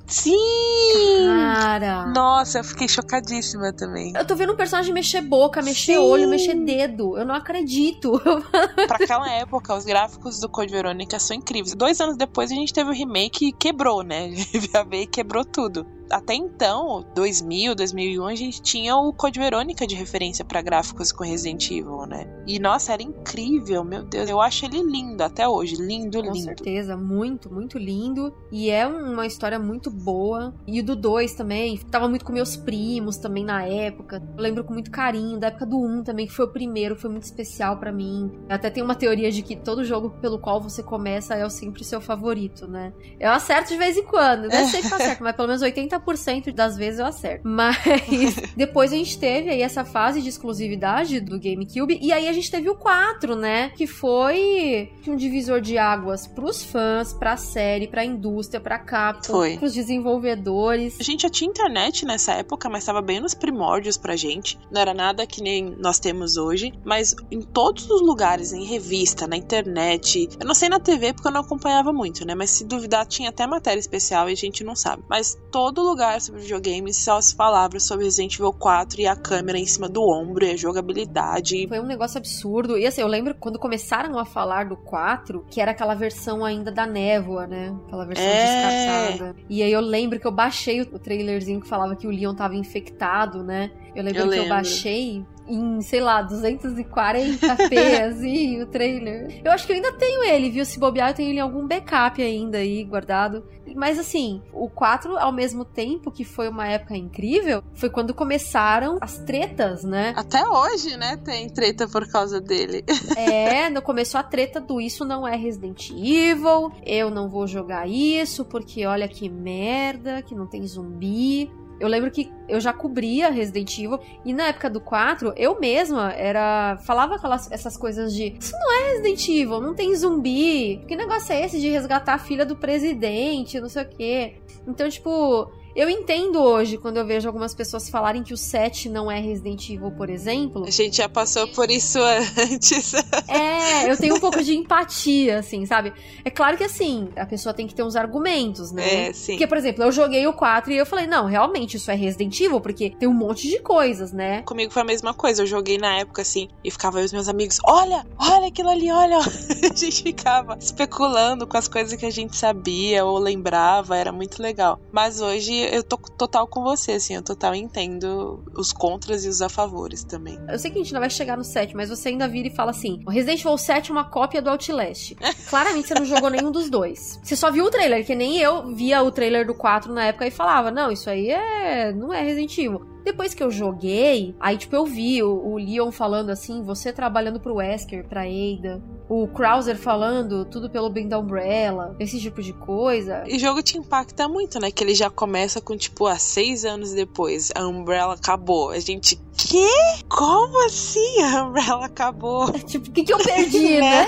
[0.07, 1.27] Sim!
[1.27, 2.05] Cara!
[2.07, 4.13] Nossa, eu fiquei chocadíssima também.
[4.15, 5.97] Eu tô vendo um personagem mexer boca, mexer Sim.
[5.97, 7.17] olho, mexer dedo.
[7.17, 8.19] Eu não acredito.
[8.87, 11.75] pra aquela época, os gráficos do Code Verônica são incríveis.
[11.75, 14.29] Dois anos depois a gente teve o remake e quebrou, né?
[14.75, 19.85] A veio e quebrou tudo até então, 2000, 2001, a gente tinha o Code Verônica
[19.87, 22.27] de referência para gráficos com Resident Evil, né?
[22.47, 26.33] E nossa, era incrível, meu Deus, eu acho ele lindo até hoje, lindo, lindo.
[26.33, 28.33] Com certeza, muito, muito lindo.
[28.51, 30.53] E é uma história muito boa.
[30.67, 34.21] E o do 2 também, tava muito com meus primos também na época.
[34.37, 36.95] Eu lembro com muito carinho da época do 1 um também, que foi o primeiro,
[36.95, 38.31] foi muito especial para mim.
[38.49, 41.85] Até tem uma teoria de que todo jogo pelo qual você começa é sempre o
[41.85, 42.93] seu favorito, né?
[43.19, 45.94] Eu acerto de vez em quando, não sei se tá certo, mas pelo menos 80
[45.99, 47.47] 90% das vezes eu acerto.
[47.47, 47.77] Mas
[48.55, 52.49] depois a gente teve aí essa fase de exclusividade do GameCube e aí a gente
[52.49, 53.69] teve o 4, né?
[53.75, 59.57] Que foi um divisor de águas pros fãs, pra série, pra indústria, pra Capcom, foi.
[59.57, 60.97] pros desenvolvedores.
[60.99, 64.57] A gente já tinha internet nessa época, mas tava bem nos primórdios pra gente.
[64.71, 69.27] Não era nada que nem nós temos hoje, mas em todos os lugares, em revista,
[69.27, 72.35] na internet, eu não sei na TV porque eu não acompanhava muito, né?
[72.35, 75.03] Mas se duvidar, tinha até matéria especial e a gente não sabe.
[75.09, 79.57] Mas todo lugar sobre videogames só se falava sobre Resident Evil 4 e a câmera
[79.57, 81.67] em cima do ombro e a jogabilidade.
[81.67, 82.77] Foi um negócio absurdo.
[82.77, 86.71] E assim, eu lembro quando começaram a falar do 4, que era aquela versão ainda
[86.71, 87.75] da névoa, né?
[87.87, 89.11] Aquela versão é...
[89.11, 89.35] descartada.
[89.49, 92.55] E aí eu lembro que eu baixei o trailerzinho que falava que o Leon tava
[92.55, 93.71] infectado, né?
[93.95, 94.45] Eu lembro eu que lembro.
[94.45, 99.41] eu baixei em, sei lá, 240p, assim, o trailer.
[99.43, 100.65] Eu acho que eu ainda tenho ele, viu?
[100.65, 103.43] Se bobear, eu tenho ele em algum backup ainda aí, guardado.
[103.75, 108.97] Mas assim, o 4, ao mesmo tempo que foi uma época incrível, foi quando começaram
[109.01, 110.13] as tretas, né?
[110.15, 111.17] Até hoje, né?
[111.17, 112.83] Tem treta por causa dele.
[113.17, 117.87] é, no começo a treta do isso não é Resident Evil, eu não vou jogar
[117.87, 121.51] isso, porque olha que merda, que não tem zumbi.
[121.79, 126.11] Eu lembro que eu já cobria Resident Evil e na época do 4, eu mesma
[126.13, 130.81] era falava aquelas essas coisas de isso não é Resident Evil, não tem zumbi.
[130.87, 134.35] Que negócio é esse de resgatar a filha do presidente, não sei o quê.
[134.67, 139.11] Então, tipo, Eu entendo hoje quando eu vejo algumas pessoas falarem que o 7 não
[139.11, 140.63] é Resident Evil, por exemplo.
[140.65, 142.93] A gente já passou por isso antes.
[143.27, 145.91] É, eu tenho um pouco de empatia, assim, sabe?
[146.23, 149.09] É claro que assim, a pessoa tem que ter uns argumentos, né?
[149.09, 149.33] É, sim.
[149.33, 152.39] Porque, por exemplo, eu joguei o 4 e eu falei, não, realmente isso é Resident
[152.39, 154.43] Evil, porque tem um monte de coisas, né?
[154.43, 155.41] Comigo foi a mesma coisa.
[155.41, 158.89] Eu joguei na época assim e ficava aí os meus amigos: olha, olha aquilo ali,
[158.89, 159.17] olha.
[159.75, 164.41] A gente ficava especulando com as coisas que a gente sabia ou lembrava, era muito
[164.41, 164.79] legal.
[164.91, 169.41] Mas hoje eu tô total com você, assim, eu total entendo os contras e os
[169.41, 170.39] a favores também.
[170.49, 172.55] Eu sei que a gente não vai chegar no 7, mas você ainda vira e
[172.55, 175.15] fala assim: o Resident Evil 7 é uma cópia do Outlast.
[175.49, 177.19] Claramente você não jogou nenhum dos dois.
[177.23, 180.27] Você só viu o trailer, que nem eu via o trailer do 4 na época
[180.27, 181.91] e falava: não, isso aí é.
[181.93, 182.94] não é Resident Evil.
[183.05, 187.39] Depois que eu joguei, aí, tipo, eu vi o, o Leon falando assim, você trabalhando
[187.39, 188.81] pro Wesker, pra Ada.
[189.07, 193.23] O Krauser falando tudo pelo bem da Umbrella, esse tipo de coisa.
[193.27, 194.71] E o jogo te impacta muito, né?
[194.71, 198.71] Que ele já começa com, tipo, há seis anos depois, a Umbrella acabou.
[198.71, 199.67] A gente, quê?
[200.09, 202.51] Como assim a Umbrella acabou?
[202.53, 204.07] tipo, o que, que eu perdi, né?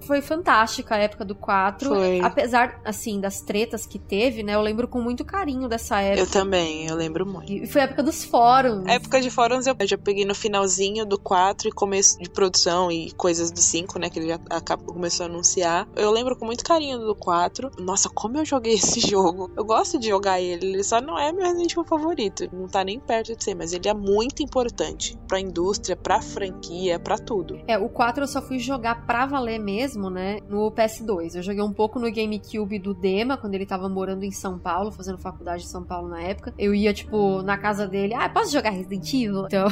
[0.00, 1.90] Foi fantástica a época do 4.
[1.90, 2.20] Foi.
[2.20, 4.54] Apesar, assim, das tretas que teve, né?
[4.54, 6.22] Eu lembro com muito carinho dessa época.
[6.22, 7.52] Eu também, eu lembro muito.
[7.52, 8.86] E foi a época dos fóruns.
[8.86, 12.90] A época de fóruns eu já peguei no finalzinho do 4 e começo de produção
[12.90, 14.08] e coisas do 5, né?
[14.08, 15.88] Que ele já acabou, começou a anunciar.
[15.96, 17.72] Eu lembro com muito carinho do 4.
[17.80, 19.50] Nossa, como eu joguei esse jogo.
[19.56, 20.66] Eu gosto de jogar ele.
[20.66, 22.48] Ele só não é meu Resident Evil favorito.
[22.52, 27.00] Não tá nem perto de ser, mas ele é muito importante pra indústria, pra franquia,
[27.00, 27.60] pra tudo.
[27.66, 30.38] É, o 4 eu só fui jogar pra valer mesmo, né?
[30.48, 31.34] No PS2.
[31.34, 34.92] Eu joguei um pouco no GameCube do Dema, quando ele tava morando em São Paulo,
[34.92, 36.54] fazendo faculdade em São Paulo na época.
[36.56, 39.46] Eu ia, tipo, na casa dele dele, ah, posso jogar Resident Evil?
[39.46, 39.68] Então,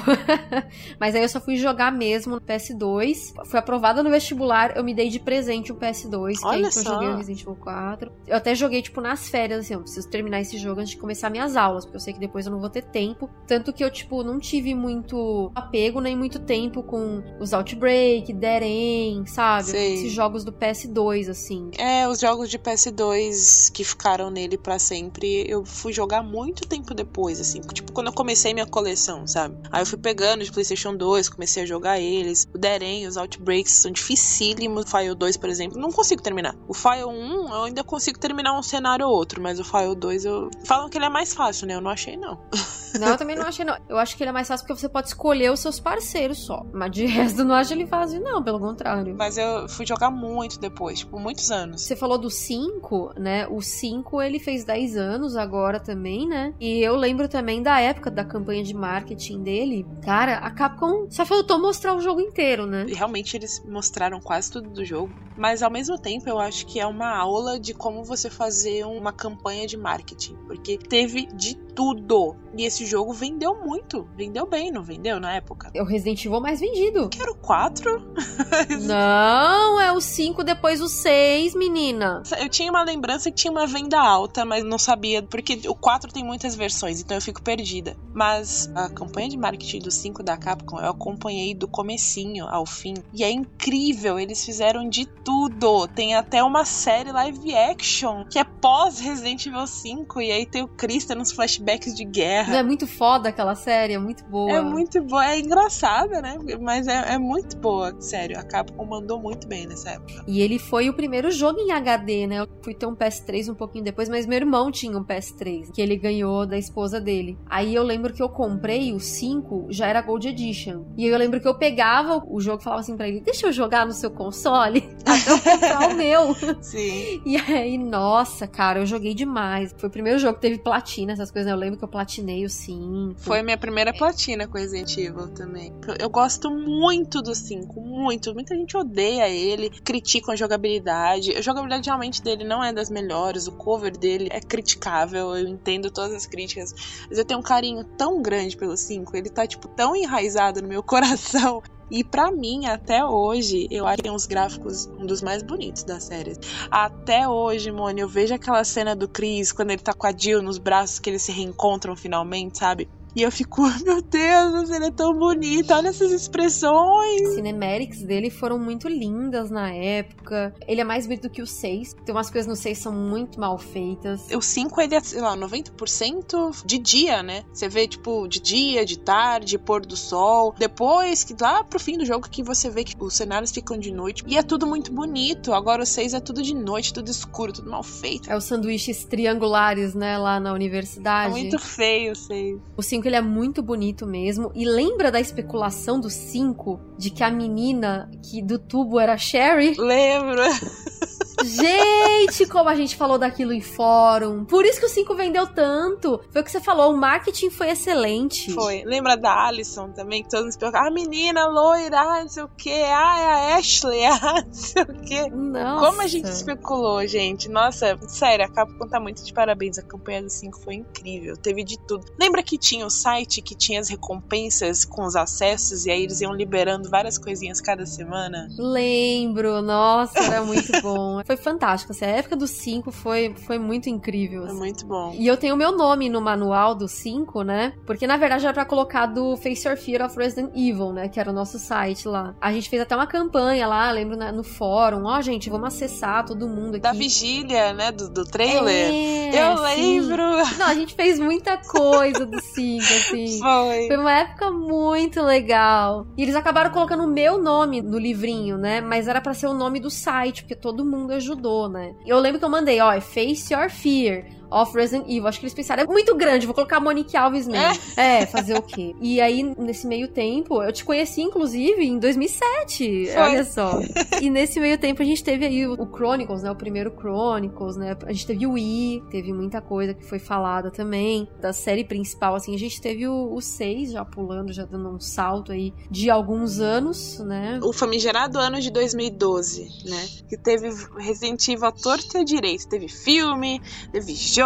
[0.98, 3.34] mas aí eu só fui jogar mesmo no PS2.
[3.44, 6.78] Fui aprovada no vestibular, eu me dei de presente o PS2, que Olha aí que
[6.78, 8.12] eu joguei o Resident Evil 4.
[8.26, 11.28] Eu até joguei, tipo, nas férias, assim, eu preciso terminar esse jogo antes de começar
[11.28, 13.28] minhas aulas, porque eu sei que depois eu não vou ter tempo.
[13.46, 18.62] Tanto que eu, tipo, não tive muito apego, nem muito tempo com os Outbreak, Dead
[18.62, 19.68] End, sabe?
[19.68, 19.94] Sei.
[19.94, 21.70] Esses jogos do PS2, assim.
[21.76, 26.94] É, os jogos de PS2 que ficaram nele pra sempre, eu fui jogar muito tempo
[26.94, 27.60] depois, assim.
[27.60, 29.56] Tipo, quando eu comecei minha coleção, sabe?
[29.70, 32.46] Aí eu fui pegando de PlayStation 2, comecei a jogar eles.
[32.54, 34.84] O Deren, os Outbreaks são dificílimos.
[34.84, 36.54] O File 2, por exemplo, não consigo terminar.
[36.68, 40.24] O File 1, eu ainda consigo terminar um cenário ou outro, mas o File 2,
[40.24, 40.50] eu.
[40.64, 41.74] Falam que ele é mais fácil, né?
[41.74, 42.40] Eu não achei, não.
[42.98, 43.76] Não, eu também não achei, não.
[43.88, 46.64] Eu acho que ele é mais fácil porque você pode escolher os seus parceiros só.
[46.72, 49.14] Mas de resto, eu não acho ele fácil, não, pelo contrário.
[49.16, 51.82] Mas eu fui jogar muito depois, tipo, muitos anos.
[51.82, 53.48] Você falou do 5, né?
[53.48, 56.54] O 5 ele fez 10 anos agora também, né?
[56.60, 59.86] E eu lembro também da época da campanha de marketing dele.
[60.02, 62.86] Cara, a Capcom só faltou mostrar o jogo inteiro, né?
[62.88, 66.80] E Realmente eles mostraram quase tudo do jogo, mas ao mesmo tempo eu acho que
[66.80, 72.36] é uma aula de como você fazer uma campanha de marketing, porque teve de tudo.
[72.56, 75.70] E esse jogo vendeu muito, vendeu bem, não vendeu na época?
[75.74, 77.08] É o Resident Evil mais vendido.
[77.08, 78.14] Que era o 4?
[78.86, 82.22] Não, é o 5 depois o 6, menina.
[82.38, 86.12] Eu tinha uma lembrança que tinha uma venda alta, mas não sabia, porque o 4
[86.12, 87.83] tem muitas versões, então eu fico perdida.
[88.12, 92.94] Mas a campanha de marketing do 5 da Capcom eu acompanhei do comecinho ao fim,
[93.12, 95.88] e é incrível, eles fizeram de tudo.
[95.88, 100.62] Tem até uma série live action que é pós Resident Evil 5 e aí tem
[100.62, 102.56] o Krista nos flashbacks de guerra.
[102.56, 104.52] É muito foda aquela série, é muito boa.
[104.52, 106.38] É muito boa, é engraçada, né?
[106.60, 108.38] Mas é, é muito boa, sério.
[108.38, 110.24] A Capcom mandou muito bem nessa época.
[110.26, 112.40] E ele foi o primeiro jogo em HD, né?
[112.40, 115.80] Eu fui ter um PS3 um pouquinho depois, mas meu irmão tinha um PS3, que
[115.80, 117.36] ele ganhou da esposa dele.
[117.46, 120.84] Aí eu lembro que eu comprei o 5, já era Gold Edition.
[120.96, 123.52] E eu lembro que eu pegava o jogo e falava assim pra ele: Deixa eu
[123.52, 126.34] jogar no seu console até eu comprar o meu.
[126.62, 127.22] Sim.
[127.24, 129.74] E aí, nossa, cara, eu joguei demais.
[129.76, 131.52] Foi o primeiro jogo que teve platina, essas coisas, né?
[131.52, 133.14] Eu lembro que eu platinei o 5.
[133.18, 135.72] Foi minha primeira platina com Resident Evil também.
[135.98, 138.34] Eu gosto muito do 5, muito.
[138.34, 141.36] Muita gente odeia ele, critica a jogabilidade.
[141.36, 145.90] A jogabilidade realmente dele não é das melhores, o cover dele é criticável, eu entendo
[145.90, 146.74] todas as críticas.
[147.08, 147.63] Mas eu tenho um carinho
[147.96, 151.62] tão grande pelo 5, ele tá, tipo, tão enraizado no meu coração.
[151.90, 155.84] E pra mim, até hoje, eu acho que tem uns gráficos um dos mais bonitos
[155.84, 156.32] da série.
[156.70, 160.42] Até hoje, Mônica, eu vejo aquela cena do Chris quando ele tá com a Jill
[160.42, 162.88] nos braços, que eles se reencontram finalmente, sabe?
[163.16, 167.22] E eu fico, meu Deus, ele é tão bonito, olha essas expressões.
[167.22, 170.54] As cinematics dele foram muito lindas na época.
[170.66, 171.94] Ele é mais bonito que o 6.
[172.04, 174.26] Tem umas coisas no 6 são muito mal feitas.
[174.34, 177.44] O 5, ele é, sei lá, 90% de dia, né?
[177.52, 180.54] Você vê, tipo, de dia, de tarde, pôr do sol.
[180.58, 183.92] Depois, que lá pro fim do jogo, que você vê que os cenários ficam de
[183.92, 184.24] noite.
[184.26, 185.52] E é tudo muito bonito.
[185.52, 188.30] Agora o 6 é tudo de noite, tudo escuro, tudo mal feito.
[188.30, 191.30] É os sanduíches triangulares, né, lá na É universidade.
[191.30, 192.58] muito feio o 6.
[192.76, 194.50] O 5 ele é muito bonito mesmo.
[194.54, 199.18] E lembra da especulação do 5 de que a menina que do tubo era a
[199.18, 199.74] Sherry?
[199.78, 200.42] Lembro.
[201.42, 204.44] Gente, como a gente falou daquilo em fórum.
[204.44, 206.20] Por isso que o 5 vendeu tanto.
[206.30, 208.52] Foi o que você falou, o marketing foi excelente.
[208.52, 208.82] Foi.
[208.84, 212.48] Lembra da Alison também, que todos nos perguntavam, a menina loira, ah, não sei o
[212.48, 215.30] que, ah, é a Ashley, ah, não sei o que.
[215.30, 215.86] Nossa.
[215.86, 217.48] Como a gente especulou, gente.
[217.48, 219.78] Nossa, sério, a Capcom tá muito de parabéns.
[219.78, 221.36] A campanha do 5 foi incrível.
[221.36, 222.06] Teve de tudo.
[222.18, 226.20] Lembra que tinha o site que tinha as recompensas com os acessos e aí eles
[226.20, 228.48] iam liberando várias coisinhas cada semana?
[228.58, 231.23] Lembro, nossa, era muito bom.
[231.24, 231.92] Foi fantástico.
[231.92, 234.42] Assim, a época do 5 foi, foi muito incrível.
[234.42, 234.58] Foi assim.
[234.58, 235.14] muito bom.
[235.18, 237.72] E eu tenho o meu nome no manual do 5, né?
[237.86, 241.08] Porque na verdade era pra colocar do Face Your Fear of Resident Evil, né?
[241.08, 242.34] Que era o nosso site lá.
[242.40, 245.04] A gente fez até uma campanha lá, lembro na- no fórum.
[245.06, 246.80] Ó, gente, vamos acessar todo mundo aqui.
[246.80, 247.90] Da vigília, né?
[247.90, 248.90] Do, do trailer.
[248.92, 249.62] É, Eu sim.
[250.00, 250.22] lembro.
[250.58, 253.38] Não, a gente fez muita coisa do 5, assim.
[253.40, 253.86] Foi.
[253.88, 256.06] Foi uma época muito legal.
[256.16, 258.80] E eles acabaram colocando o meu nome no livrinho, né?
[258.80, 261.94] Mas era pra ser o nome do site, porque todo mundo ajudou, né?
[262.06, 264.24] Eu lembro que eu mandei, ó, Face Your Fear
[264.54, 265.26] of Resident Evil.
[265.26, 267.82] Acho que eles pensaram, é muito grande, vou colocar a Monique Alves mesmo.
[267.96, 268.94] É, fazer o quê?
[269.00, 273.06] E aí, nesse meio tempo, eu te conheci, inclusive, em 2007.
[273.06, 273.16] Foi.
[273.16, 273.80] Olha só.
[274.20, 276.50] e nesse meio tempo a gente teve aí o, Chronicles, né?
[276.50, 277.96] O primeiro Chronicles, né?
[278.06, 281.28] A gente teve o Wii, teve muita coisa que foi falada também.
[281.40, 285.52] Da série principal, assim, a gente teve o 6 já pulando, já dando um salto
[285.52, 287.58] aí de alguns anos, né?
[287.62, 290.06] O famigerado ano de 2012, né?
[290.28, 292.68] Que teve Resident Evil à torta e à direita.
[292.68, 293.60] Teve filme,
[293.92, 294.43] teve jogo.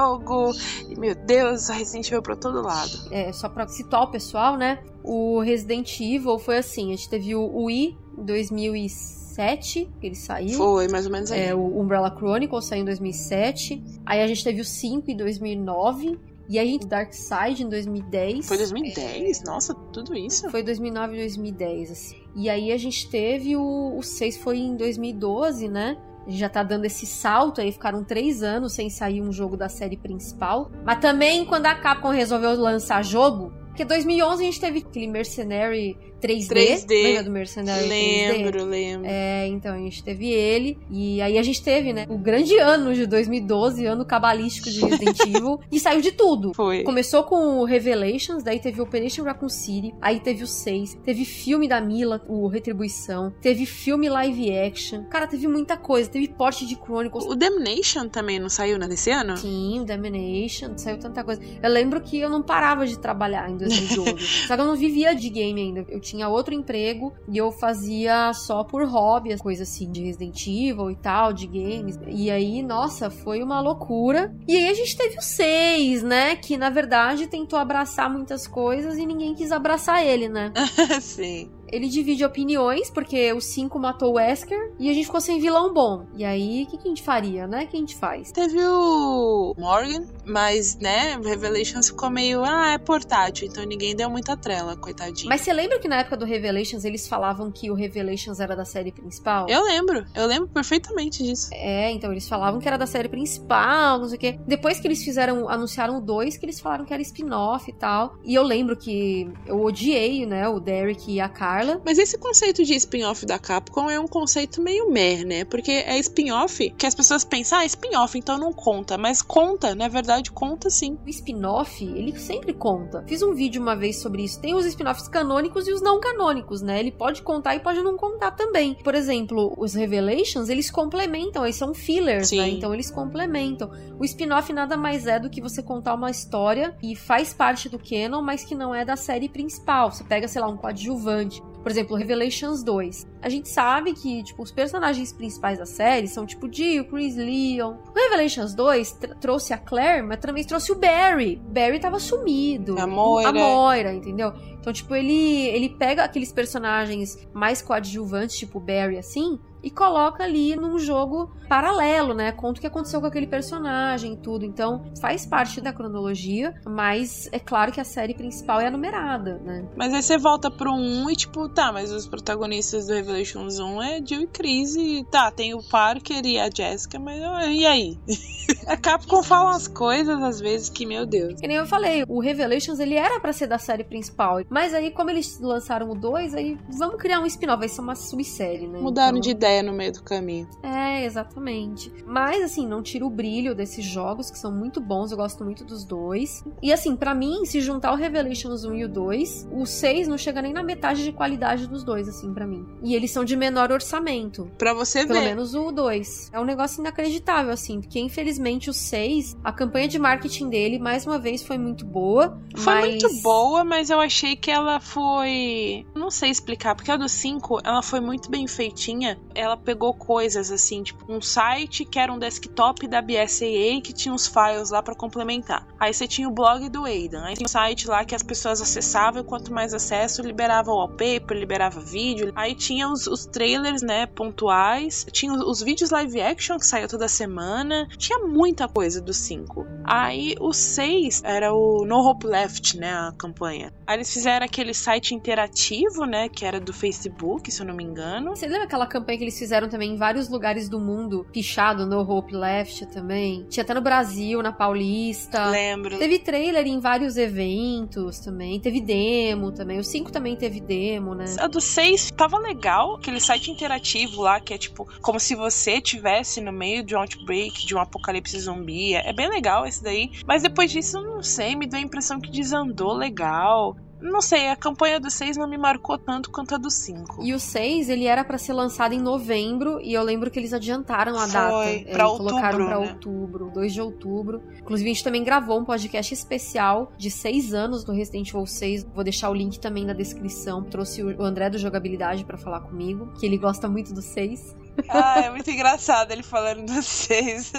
[0.89, 2.91] E, meu Deus, a Resident Evil pra todo lado.
[3.11, 4.83] É, só pra situar o pessoal, né?
[5.03, 10.57] O Resident Evil foi assim: a gente teve o Wii em 2007, que ele saiu.
[10.57, 11.41] Foi, mais ou menos aí.
[11.41, 13.83] É, o Umbrella Chronicles saiu em 2007.
[14.05, 16.19] Aí a gente teve o 5 em 2009.
[16.49, 18.49] E aí Dark Side em 2010.
[18.49, 19.45] Foi 2010?
[19.45, 20.51] Nossa, tudo isso?
[20.51, 22.17] Foi 2009 e 2010, assim.
[22.35, 25.99] E aí a gente teve o, o 6 foi em 2012, né?
[26.29, 29.97] Já tá dando esse salto aí, ficaram três anos sem sair um jogo da série
[29.97, 30.71] principal.
[30.85, 35.97] Mas também quando a Capcom resolveu lançar jogo, porque 2011 a gente teve aquele Mercenary
[36.21, 36.49] 3D.
[36.49, 37.03] 3D.
[37.03, 37.89] Lembra do Mercenary 3D?
[37.89, 39.07] Lembro, lembro.
[39.09, 40.79] É, então a gente teve ele.
[40.91, 42.07] E aí a gente teve, né?
[42.09, 45.61] O grande ano de 2012, ano cabalístico de Resident Evil.
[45.71, 46.53] e saiu de tudo.
[46.55, 46.83] Foi.
[46.83, 51.69] Começou com o Revelations, daí teve Operation Raccoon City, aí teve o 6, teve filme
[51.69, 55.05] da Mila, o Retribuição, teve filme live action.
[55.05, 57.25] Cara, teve muita coisa, teve porte de Chronicles.
[57.25, 59.37] O Damnation também não saiu né, nesse ano?
[59.37, 61.41] Sim, o Domination, saiu tanta coisa.
[61.63, 64.19] Eu lembro que eu não parava de trabalhar em 2012.
[64.47, 65.85] Só que eu não vivia de game ainda.
[65.89, 70.47] Eu tinha outro emprego e eu fazia só por hobby, as coisas assim, de Resident
[70.47, 71.99] Evil e tal, de games.
[72.07, 74.35] E aí, nossa, foi uma loucura.
[74.47, 76.37] E aí a gente teve o 6, né?
[76.37, 80.53] Que na verdade tentou abraçar muitas coisas e ninguém quis abraçar ele, né?
[81.01, 81.58] Sim.
[81.73, 85.73] Ele divide opiniões, porque o 5 matou o Wesker e a gente ficou sem vilão
[85.73, 86.07] bom.
[86.17, 87.65] E aí, o que, que a gente faria, né?
[87.65, 88.33] O que a gente faz?
[88.33, 94.37] Teve o Morgan, mas, né, Revelations ficou meio, ah, é portátil, então ninguém deu muita
[94.37, 95.29] trela, coitadinho.
[95.29, 98.65] Mas você lembra que na época do Revelations eles falavam que o Revelations era da
[98.65, 99.47] série principal?
[99.49, 101.51] Eu lembro, eu lembro perfeitamente disso.
[101.53, 104.41] É, então eles falavam que era da série principal, não sei o quê.
[104.47, 108.17] Depois que eles fizeram, anunciaram o 2, que eles falaram que era spin-off e tal.
[108.25, 111.58] E eu lembro que eu odiei, né, o Derek e a Carla.
[111.85, 115.45] Mas esse conceito de spin-off da Capcom é um conceito meio mer, né?
[115.45, 118.97] Porque é spin-off que as pessoas pensam, ah, spin-off, então não conta.
[118.99, 120.99] Mas conta, na verdade, conta sim.
[121.05, 123.05] O spin-off, ele sempre conta.
[123.07, 124.41] Fiz um vídeo uma vez sobre isso.
[124.41, 126.81] Tem os spin-offs canônicos e os não canônicos, né?
[126.81, 128.75] Ele pode contar e pode não contar também.
[128.75, 132.39] Por exemplo, os Revelations, eles complementam, eles são fillers, Sim.
[132.39, 132.49] né?
[132.51, 133.71] Então eles complementam.
[133.99, 137.79] O spin-off nada mais é do que você contar uma história e faz parte do
[137.79, 139.91] canon, mas que não é da série principal.
[139.91, 141.43] Você pega, sei lá, um coadjuvante.
[141.69, 143.07] Por exemplo, Revelations 2.
[143.21, 147.77] A gente sabe que, tipo, os personagens principais da série são tipo Jill, Chris Leon.
[147.95, 151.37] O Revelations 2 tr- trouxe a Claire, mas também trouxe o Barry.
[151.49, 152.79] Barry tava sumido.
[152.81, 153.29] A Moira.
[153.29, 154.33] A Moira, entendeu?
[154.61, 160.57] Então, tipo, ele, ele pega aqueles personagens mais coadjuvantes, tipo Barry, assim, e coloca ali
[160.57, 162.31] num jogo paralelo, né?
[162.33, 164.45] Conta o que aconteceu com aquele personagem e tudo.
[164.45, 169.39] Então, faz parte da cronologia, mas é claro que a série principal é a numerada,
[169.45, 169.67] né?
[169.77, 173.83] Mas aí você volta pro 1 e tipo, tá, mas os protagonistas do Revelations 1
[173.83, 177.99] é Jill e Chris e tá, tem o Parker e a Jessica, mas e aí?
[178.67, 181.41] a Capcom fala umas coisas às vezes que, meu Deus.
[181.41, 184.91] Que nem eu falei, o Revelations ele era para ser da série principal, mas aí
[184.91, 188.79] como eles lançaram o 2, aí vamos criar um spin-off, vai ser uma subsérie, né?
[188.81, 189.21] Mudaram então...
[189.21, 190.49] de ideia no meio do caminho.
[190.63, 191.93] É, exatamente.
[192.07, 195.65] Mas assim, não tira o brilho desses jogos que são muito bons, eu gosto muito
[195.65, 196.45] dos dois.
[196.63, 200.19] E assim, para mim, se juntar o Revelations 1 e o 2, o 6 não
[200.19, 202.67] chega nem na metade de qualidade dos dois assim para mim.
[202.83, 204.51] E eles são de menor orçamento.
[204.59, 205.27] Para você Pelo ver.
[205.27, 206.31] Pelo menos o 2.
[206.33, 211.07] É um negócio inacreditável assim, porque infelizmente o 6, a campanha de marketing dele mais
[211.07, 213.03] uma vez foi muito boa, foi mas...
[213.03, 217.61] muito boa, mas eu achei que ela foi, não sei explicar, porque a do 5,
[217.65, 219.19] ela foi muito bem feitinha.
[219.39, 224.15] Ela pegou coisas assim, tipo um site que era um desktop da BSAA que tinha
[224.15, 225.67] os files lá para complementar.
[225.79, 228.61] Aí você tinha o blog do Aidan, aí tinha um site lá que as pessoas
[228.61, 232.33] acessavam e quanto mais acesso liberava wallpaper, liberava vídeo.
[232.35, 235.07] Aí tinha os, os trailers, né, pontuais.
[235.13, 237.87] Tinha os, os vídeos live action que saiu toda semana.
[237.97, 239.67] Tinha muita coisa do 5.
[239.85, 243.73] Aí o 6 era o No Hope Left, né, a campanha.
[243.87, 247.85] Aí eles fizeram aquele site interativo, né, que era do Facebook, se eu não me
[247.85, 248.37] engano.
[248.37, 252.01] Você lembra aquela campanha que eles fizeram também em vários lugares do mundo, pichado no
[252.01, 253.45] Hope Left também?
[253.49, 255.51] Tinha até no Brasil, na Paulista.
[255.51, 255.99] Lembro.
[255.99, 259.79] Teve trailer em vários eventos também, teve demo também.
[259.79, 261.27] O 5 também teve demo, né?
[261.39, 265.81] A do 6 tava legal, aquele site interativo lá, que é tipo, como se você
[265.81, 268.95] tivesse no meio de um outbreak, de um apocalipse zumbi.
[268.95, 270.11] É bem legal esse daí.
[270.27, 273.77] Mas depois disso, não sei, me deu a impressão que desandou legal.
[274.01, 277.23] Não sei, a campanha do 6 não me marcou tanto quanto a do 5.
[277.23, 280.53] E o 6, ele era para ser lançado em novembro, e eu lembro que eles
[280.53, 281.91] adiantaram a Foi, data.
[281.93, 282.89] pra é, outubro, colocaram pra né?
[282.89, 284.43] outubro, 2 de outubro.
[284.61, 288.85] Inclusive, a gente também gravou um podcast especial de 6 anos do Resident Evil 6.
[288.95, 290.63] Vou deixar o link também na descrição.
[290.63, 294.57] Trouxe o André do Jogabilidade para falar comigo, que ele gosta muito do 6.
[294.89, 297.53] Ah, é muito engraçado ele falando do 6.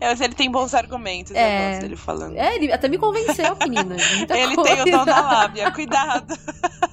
[0.00, 1.68] Mas ele tem bons argumentos, eu É.
[1.70, 2.36] gosto dele falando.
[2.36, 3.96] É, ele até me convenceu, menina.
[3.96, 4.84] de Ele coisa.
[4.84, 6.34] tem o dom da lábia, cuidado.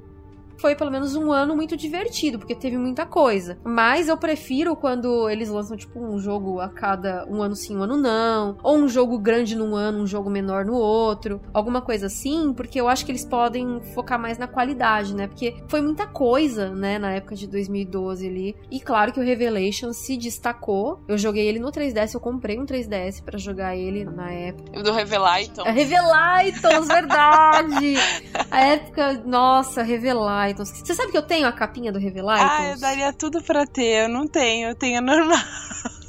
[0.65, 3.59] foi pelo menos um ano muito divertido, porque teve muita coisa.
[3.63, 7.83] Mas eu prefiro quando eles lançam, tipo, um jogo a cada um ano sim, um
[7.83, 8.57] ano não.
[8.63, 11.39] Ou um jogo grande num ano, um jogo menor no outro.
[11.53, 15.27] Alguma coisa assim, porque eu acho que eles podem focar mais na qualidade, né?
[15.27, 18.57] Porque foi muita coisa, né, na época de 2012 ali.
[18.71, 20.99] E claro que o Revelation se destacou.
[21.07, 24.81] Eu joguei ele no 3DS, eu comprei um 3DS pra jogar ele na época.
[24.81, 25.67] O do Revelar, então.
[25.67, 27.97] É Revelaitons, verdade!
[28.51, 30.54] A época, nossa, Revelaitons.
[30.63, 32.51] Você sabe que eu tenho a capinha do Revelaitons?
[32.51, 34.05] Ah, eu daria tudo pra ter.
[34.05, 35.39] Eu não tenho, eu tenho a normal.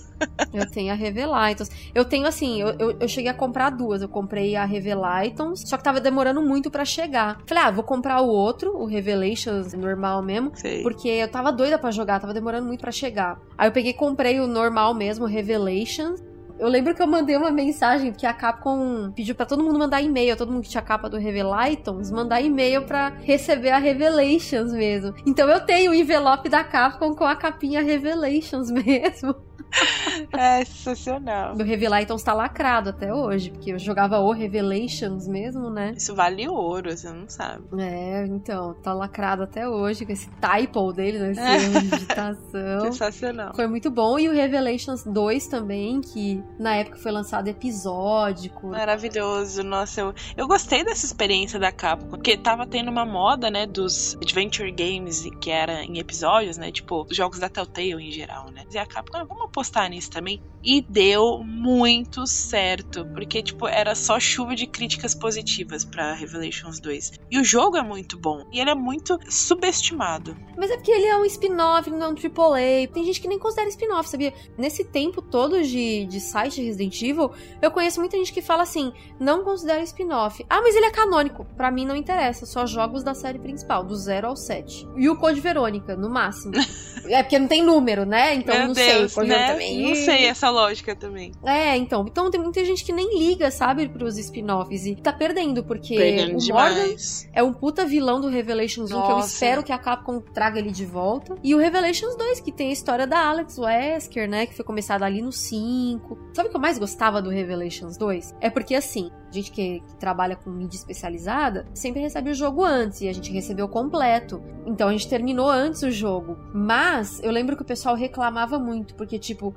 [0.53, 1.69] Eu tenho a Revelaitons.
[1.93, 4.01] Eu tenho assim, eu, eu, eu cheguei a comprar duas.
[4.01, 7.41] Eu comprei a Revelaitons, só que tava demorando muito pra chegar.
[7.45, 10.51] Falei, ah, vou comprar o outro, o Revelations normal mesmo.
[10.55, 10.81] Sei.
[10.83, 13.39] Porque eu tava doida pra jogar, tava demorando muito pra chegar.
[13.57, 16.21] Aí eu peguei e comprei o normal mesmo, o Revelations.
[16.58, 20.01] Eu lembro que eu mandei uma mensagem que a Capcom pediu pra todo mundo mandar
[20.01, 24.72] e-mail, todo mundo que tinha a capa do Revelaitons, mandar e-mail pra receber a Revelations
[24.72, 25.14] mesmo.
[25.26, 29.36] Então eu tenho o envelope da Capcom com a capinha Revelations mesmo.
[30.38, 31.55] É sensacional.
[31.55, 35.93] Meu Revelaitons tá lacrado até hoje, porque eu jogava o Revelations mesmo, né?
[35.95, 37.63] Isso vale ouro, você não sabe.
[37.80, 41.32] É, então, tá lacrado até hoje com esse typo dele, né?
[41.32, 41.57] Esse É.
[41.57, 42.82] de digitação.
[42.91, 43.53] Sensacional.
[43.55, 44.17] Foi muito bom.
[44.19, 48.67] E o Revelations 2 também, que na época foi lançado episódico.
[48.67, 53.65] Maravilhoso, nossa, eu, eu gostei dessa experiência da Capcom, porque tava tendo uma moda, né,
[53.65, 58.49] dos adventure games que era em episódios, né, tipo, os jogos da Telltale em geral,
[58.51, 58.63] né.
[58.73, 60.41] E a Capcom, ah, vamos apostar nisso também.
[60.63, 67.20] E deu muito certo, porque, tipo, era só chuva de críticas positivas pra Revelations 2.
[67.30, 70.36] E o jogo é muito bom, e ele é muito subestimado.
[70.57, 72.88] Mas é porque ele é um spin-off, não é um AAA.
[72.91, 74.34] Tem gente que nem considera spin-off, sabia?
[74.57, 78.91] Nesse tempo todo de, de site Resident Evil, eu conheço muita gente que fala assim,
[79.20, 80.43] não considera spin-off.
[80.49, 81.45] Ah, mas ele é canônico.
[81.55, 84.88] Pra mim não interessa, só jogos da série principal, do 0 ao 7.
[84.95, 86.53] E o Code Verônica, no máximo.
[87.05, 88.34] é porque não tem número, né?
[88.34, 89.24] Então Meu não Deus, sei.
[89.24, 89.55] Code né?
[89.56, 91.32] Também não sei essa lógica também.
[91.43, 92.06] É, então.
[92.08, 94.86] Então tem muita gente que nem liga, sabe, pros spin-offs.
[94.86, 96.76] E tá perdendo, porque Perdendo o demais.
[96.76, 99.34] Morgan é um puta vilão do Revelations 1, que eu Nossa.
[99.34, 101.36] espero que a Capcom traga ele de volta.
[101.43, 105.06] E o Revelations 2, que tem a história da Alex Wesker, né, que foi começada
[105.06, 106.18] ali no 5.
[106.34, 108.36] Sabe o que eu mais gostava do Revelations 2?
[108.39, 112.64] É porque, assim, a gente que, que trabalha com mídia especializada sempre recebe o jogo
[112.64, 114.41] antes, e a gente recebeu completo.
[114.66, 116.38] Então a gente terminou antes o jogo.
[116.53, 119.55] Mas eu lembro que o pessoal reclamava muito, porque, tipo, بوک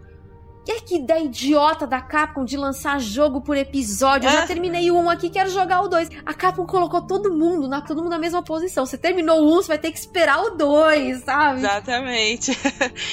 [0.76, 4.26] que que ideia idiota da Capcom de lançar jogo por episódio?
[4.28, 4.46] Eu já É.
[4.46, 6.08] terminei um aqui, quero jogar o dois.
[6.26, 8.84] A Capcom colocou todo mundo, na, todo mundo na mesma posição.
[8.86, 11.60] Você terminou um, você vai ter que esperar o dois, sabe?
[11.60, 12.50] Exatamente.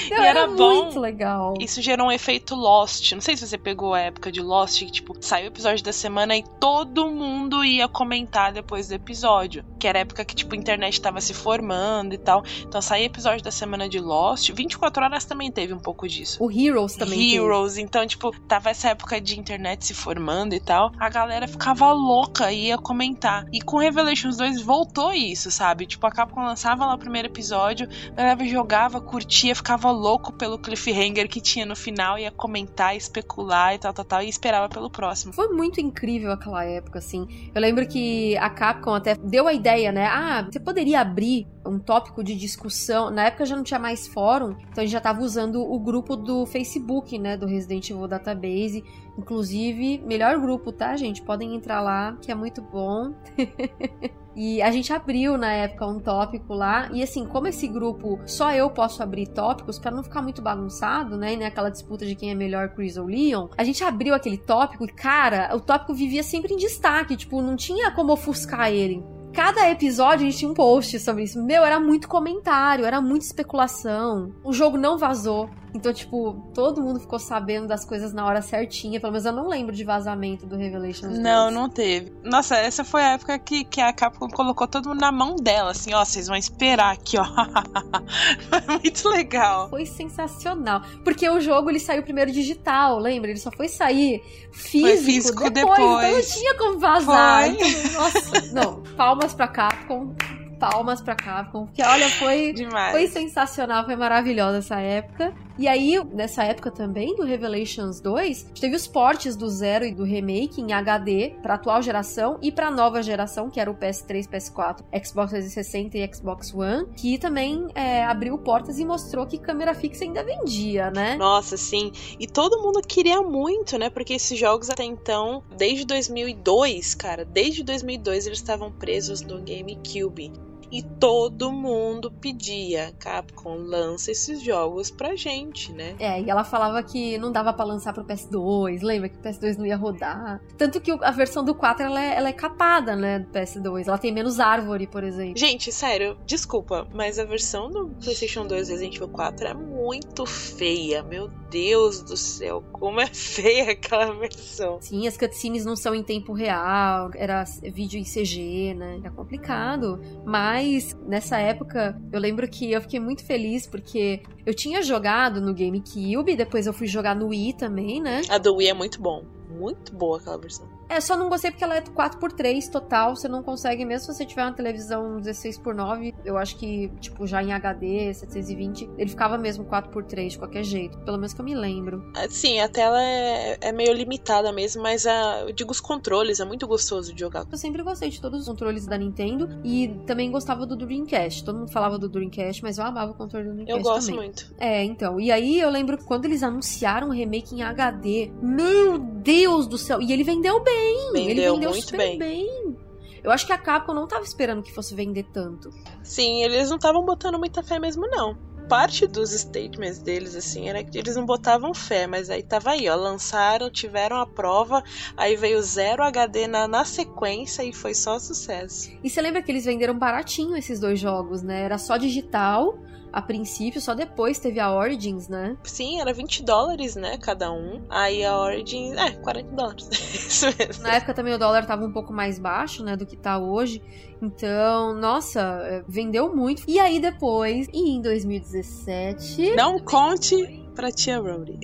[0.10, 0.84] Meu, e era bom.
[0.84, 1.54] muito legal.
[1.60, 3.12] Isso gerou um efeito Lost.
[3.14, 5.94] Não sei se você pegou a época de Lost, que, tipo, saiu o episódio da
[5.94, 9.64] semana e todo mundo ia comentar depois do episódio.
[9.80, 12.44] Que era a época que, tipo, a internet tava se formando e tal.
[12.62, 14.52] Então saiu o episódio da semana de Lost.
[14.52, 16.44] 24 horas também teve um pouco disso.
[16.44, 17.45] O Heroes também teve.
[17.46, 20.92] Heroes, então, tipo, tava essa época de internet se formando e tal.
[21.00, 23.46] A galera ficava louca e ia comentar.
[23.52, 25.86] E com Revelations 2 voltou isso, sabe?
[25.86, 30.58] Tipo, a Capcom lançava lá o primeiro episódio, a galera jogava, curtia, ficava louco pelo
[30.58, 34.90] cliffhanger que tinha no final, ia comentar, especular e tal, tal, tal, e esperava pelo
[34.90, 35.34] próximo.
[35.34, 37.28] Foi muito incrível aquela época, assim.
[37.54, 40.08] Eu lembro que a Capcom até deu a ideia, né?
[40.08, 43.10] Ah, você poderia abrir um tópico de discussão.
[43.10, 46.16] Na época já não tinha mais fórum, então a gente já tava usando o grupo
[46.16, 47.25] do Facebook, né?
[47.38, 48.84] Do Resident Evil Database.
[49.18, 51.22] Inclusive, melhor grupo, tá, gente?
[51.22, 53.14] Podem entrar lá, que é muito bom.
[54.36, 58.52] E a gente abriu na época um tópico lá, e assim, como esse grupo só
[58.52, 61.34] eu posso abrir tópicos pra não ficar muito bagunçado, né?
[61.34, 64.38] E nem aquela disputa de quem é melhor Chris ou Leon, a gente abriu aquele
[64.38, 69.02] tópico e, cara, o tópico vivia sempre em destaque, tipo, não tinha como ofuscar ele.
[69.32, 71.42] Cada episódio a gente tinha um post sobre isso.
[71.42, 74.34] Meu, era muito comentário, era muita especulação.
[74.44, 75.50] O jogo não vazou.
[75.76, 78.98] Então, tipo, todo mundo ficou sabendo das coisas na hora certinha.
[78.98, 81.20] Pelo menos eu não lembro de vazamento do Revelations 2.
[81.20, 82.14] Não, não teve.
[82.24, 85.72] Nossa, essa foi a época que, que a Capcom colocou todo mundo na mão dela,
[85.72, 87.26] assim, ó, vocês vão esperar aqui, ó.
[88.50, 89.70] foi muito legal.
[89.70, 90.82] Foi sensacional.
[91.04, 93.30] Porque o jogo ele saiu primeiro digital, lembra?
[93.30, 94.22] Ele só foi sair
[94.54, 96.34] físico, Foi físico depois, Então não depois.
[96.34, 97.50] tinha como vazar.
[97.50, 97.68] Então,
[98.02, 98.82] nossa, não.
[98.96, 100.16] Palmas pra Capcom.
[100.58, 101.66] Palmas pra Capcom.
[101.66, 102.54] Porque olha, foi.
[102.54, 102.92] Demais.
[102.92, 105.34] Foi sensacional, foi maravilhosa essa época.
[105.58, 109.86] E aí, nessa época também do Revelations 2, a gente teve os portes do Zero
[109.86, 113.76] e do Remake em HD pra atual geração e pra nova geração, que era o
[113.76, 119.38] PS3, PS4, Xbox 360 e Xbox One, que também é, abriu portas e mostrou que
[119.38, 121.16] câmera fixa ainda vendia, né?
[121.16, 121.92] Nossa, sim.
[122.20, 123.90] E todo mundo queria muito, né?
[123.90, 130.34] Porque esses jogos até então, desde 2002, cara, desde 2002 eles estavam presos no GameCube.
[130.76, 135.96] E todo mundo pedia, Capcom, lança esses jogos pra gente, né?
[135.98, 139.56] É, e ela falava que não dava pra lançar pro PS2, lembra que o PS2
[139.56, 140.42] não ia rodar.
[140.58, 143.88] Tanto que a versão do 4 ela é, ela é capada, né, do PS2.
[143.88, 145.38] Ela tem menos árvore, por exemplo.
[145.38, 151.02] Gente, sério, desculpa, mas a versão do PlayStation 2 Resident Evil 4 é muito feia.
[151.04, 154.78] Meu Deus do céu, como é feia aquela versão.
[154.82, 158.98] Sim, as cutscenes não são em tempo real, era vídeo em CG, né?
[159.00, 160.02] Era complicado.
[160.26, 160.65] Mas
[161.06, 166.36] nessa época, eu lembro que eu fiquei muito feliz porque eu tinha jogado no GameCube,
[166.36, 168.22] depois eu fui jogar no Wii também, né?
[168.30, 169.24] A do Wii é muito bom.
[169.50, 170.68] Muito boa aquela versão.
[170.90, 174.26] É, só não gostei porque ela é 4x3 total, você não consegue, mesmo se você
[174.26, 179.66] tiver uma televisão 16x9, eu acho que, tipo, já em HD, 720, ele ficava mesmo
[179.66, 182.12] 4x3 de qualquer jeito, pelo menos que eu me lembro.
[182.16, 186.40] Ah, Sim, a tela é, é meio limitada mesmo, mas a, eu digo os controles,
[186.40, 187.46] é muito gostoso de jogar.
[187.52, 191.44] Eu sempre gostei de todos os controles da Nintendo e também gostava do Dreamcast.
[191.44, 194.26] Todo mundo falava do Dreamcast, mas eu amava o controle do Dreamcast Eu gosto também.
[194.26, 194.54] muito.
[194.60, 195.20] É, então.
[195.20, 199.78] E aí eu lembro que quando eles anunciaram o remake em HD, meu Deus do
[199.78, 200.02] céu!
[200.02, 200.75] E ele vendeu bem!
[200.76, 202.78] Ele Vendeu vendeu muito super bem.
[203.24, 205.72] Eu acho que a Capcom não tava esperando que fosse vender tanto.
[206.04, 208.38] Sim, eles não estavam botando muita fé mesmo, não.
[208.70, 212.88] Parte dos statements deles, assim, era que eles não botavam fé, mas aí tava aí,
[212.88, 212.96] ó.
[212.96, 214.84] Lançaram, tiveram a prova,
[215.18, 218.92] aí veio zero HD na, na sequência e foi só sucesso.
[219.04, 221.64] E você lembra que eles venderam baratinho esses dois jogos, né?
[221.64, 222.78] Era só digital
[223.16, 225.56] a princípio, só depois teve a Origins, né?
[225.64, 227.82] Sim, era 20 dólares, né, cada um.
[227.90, 229.88] Aí a Origin, é, 40 dólares.
[230.14, 230.84] Isso mesmo.
[230.84, 233.82] Na época também o dólar tava um pouco mais baixo, né, do que tá hoje.
[234.22, 236.64] Então, nossa, é, vendeu muito.
[236.68, 241.58] E aí depois, em 2017, Não conte pra tia Rhodey.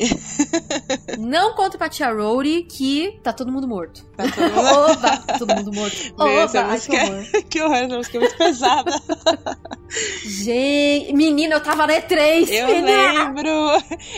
[1.20, 4.06] Não conta pra tia Rhodey que tá todo mundo morto.
[4.16, 4.68] Tá todo mundo...
[4.92, 5.96] Oba, tá todo mundo morto.
[6.18, 7.44] Meu, essa Oba, ai, que música- horror.
[7.50, 8.92] que horror, essa música é muito pesada.
[10.24, 12.48] Gente, menina, eu tava na E3.
[12.50, 13.12] Eu menina.
[13.24, 13.50] lembro.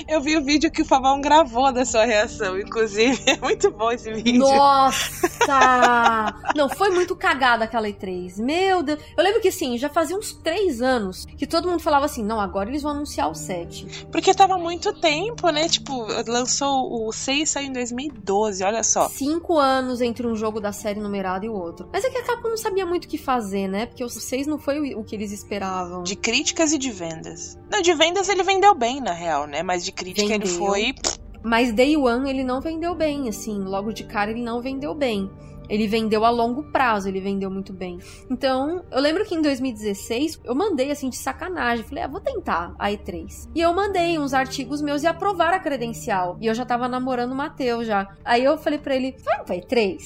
[0.08, 3.20] Eu vi o vídeo que o Fabão gravou da sua reação, inclusive.
[3.26, 4.40] É muito bom esse vídeo.
[4.42, 6.34] Nossa!
[6.56, 8.23] Não, foi muito cagada aquela E3.
[8.38, 9.00] Meu Deus.
[9.18, 12.40] Eu lembro que assim, já fazia uns três anos que todo mundo falava assim: não,
[12.40, 14.08] agora eles vão anunciar o 7.
[14.12, 15.68] Porque tava muito tempo, né?
[15.68, 19.10] Tipo, lançou o 6 saiu em 2012, olha só.
[19.10, 21.90] Cinco anos entre um jogo da série numerada e o outro.
[21.92, 23.86] Mas é que a Capcom não sabia muito o que fazer, né?
[23.86, 26.04] Porque o 6 não foi o que eles esperavam.
[26.04, 27.58] De críticas e de vendas.
[27.72, 29.64] Não, de vendas ele vendeu bem, na real, né?
[29.64, 30.68] Mas de crítica ele Vendeu.
[30.68, 30.96] foi.
[31.44, 35.30] Mas Day One ele não vendeu bem, assim, logo de cara ele não vendeu bem.
[35.74, 37.98] Ele vendeu a longo prazo, ele vendeu muito bem.
[38.30, 42.76] Então, eu lembro que em 2016 eu mandei assim de sacanagem, falei, ah, vou tentar
[42.78, 43.50] a E3.
[43.56, 46.38] E eu mandei uns artigos meus e aprovaram a credencial.
[46.40, 48.08] E eu já tava namorando o Matheus já.
[48.24, 49.98] Aí eu falei pra ele, vai pra E3?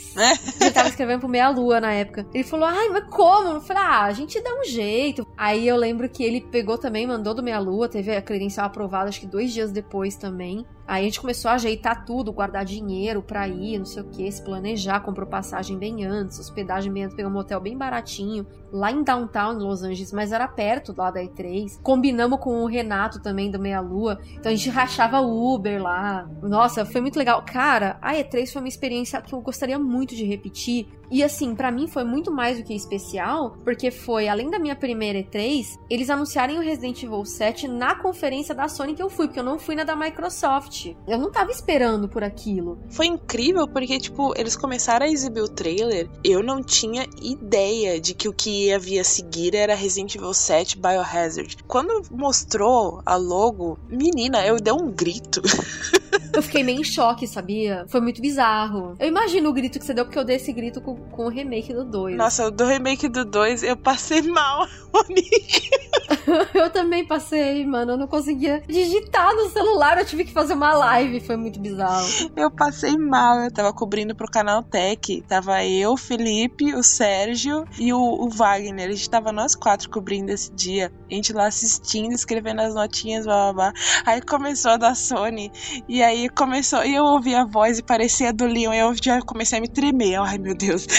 [0.62, 2.26] Ele tava escrevendo pro Meia Lua na época.
[2.34, 3.56] Ele falou, ai, mas como?
[3.56, 5.28] Eu falei, ah, a gente dá um jeito.
[5.36, 9.10] Aí eu lembro que ele pegou também, mandou do Meia Lua, teve a credencial aprovada,
[9.10, 10.66] acho que dois dias depois também.
[10.88, 14.32] Aí a gente começou a ajeitar tudo, guardar dinheiro pra ir, não sei o que,
[14.32, 18.92] se planejar, comprou passagem bem antes, hospedagem bem antes, pegou um hotel bem baratinho, lá
[18.92, 21.80] em downtown, em Los Angeles, mas era perto lá da E3.
[21.82, 26.28] Combinamos com o Renato também, do Meia Lua, então a gente rachava Uber lá.
[26.42, 27.44] Nossa, foi muito legal.
[27.44, 30.88] Cara, a E3 foi uma experiência que eu gostaria muito de repetir.
[31.10, 34.76] E assim, pra mim foi muito mais do que especial, porque foi, além da minha
[34.76, 39.28] primeira E3, eles anunciarem o Resident Evil 7 na conferência da Sony que eu fui,
[39.28, 40.94] porque eu não fui na da Microsoft.
[41.08, 42.78] Eu não tava esperando por aquilo.
[42.90, 46.10] Foi incrível porque, tipo, eles começaram a exibir o trailer.
[46.24, 50.34] Eu não tinha ideia de que o que ia vir a seguir era Resident Evil
[50.34, 51.58] 7 Biohazard.
[51.68, 55.42] Quando mostrou a logo, menina, eu dei um grito.
[56.38, 57.86] Eu fiquei meio em choque, sabia?
[57.88, 58.96] Foi muito bizarro.
[59.00, 61.30] Eu imagino o grito que você deu, porque eu dei esse grito com, com o
[61.30, 62.16] remake do 2.
[62.16, 65.70] Nossa, do remake do 2 eu passei mal, Monique.
[66.54, 67.94] Eu também passei, mano.
[67.94, 69.98] Eu não conseguia digitar no celular.
[69.98, 71.20] Eu tive que fazer uma live.
[71.20, 72.08] Foi muito bizarro.
[72.36, 73.40] Eu passei mal.
[73.40, 75.24] Eu tava cobrindo pro canal Tech.
[75.28, 78.90] Tava eu, o Felipe, o Sérgio e o, o Wagner.
[78.90, 80.92] A gente tava nós quatro cobrindo esse dia.
[81.10, 83.74] A gente lá assistindo, escrevendo as notinhas, blá blá blá.
[84.06, 85.52] Aí começou a da Sony.
[85.88, 86.84] E aí começou.
[86.84, 88.74] E eu ouvi a voz e parecia do Leon.
[88.74, 90.20] E eu já comecei a me tremer.
[90.20, 90.88] Ai, meu Deus.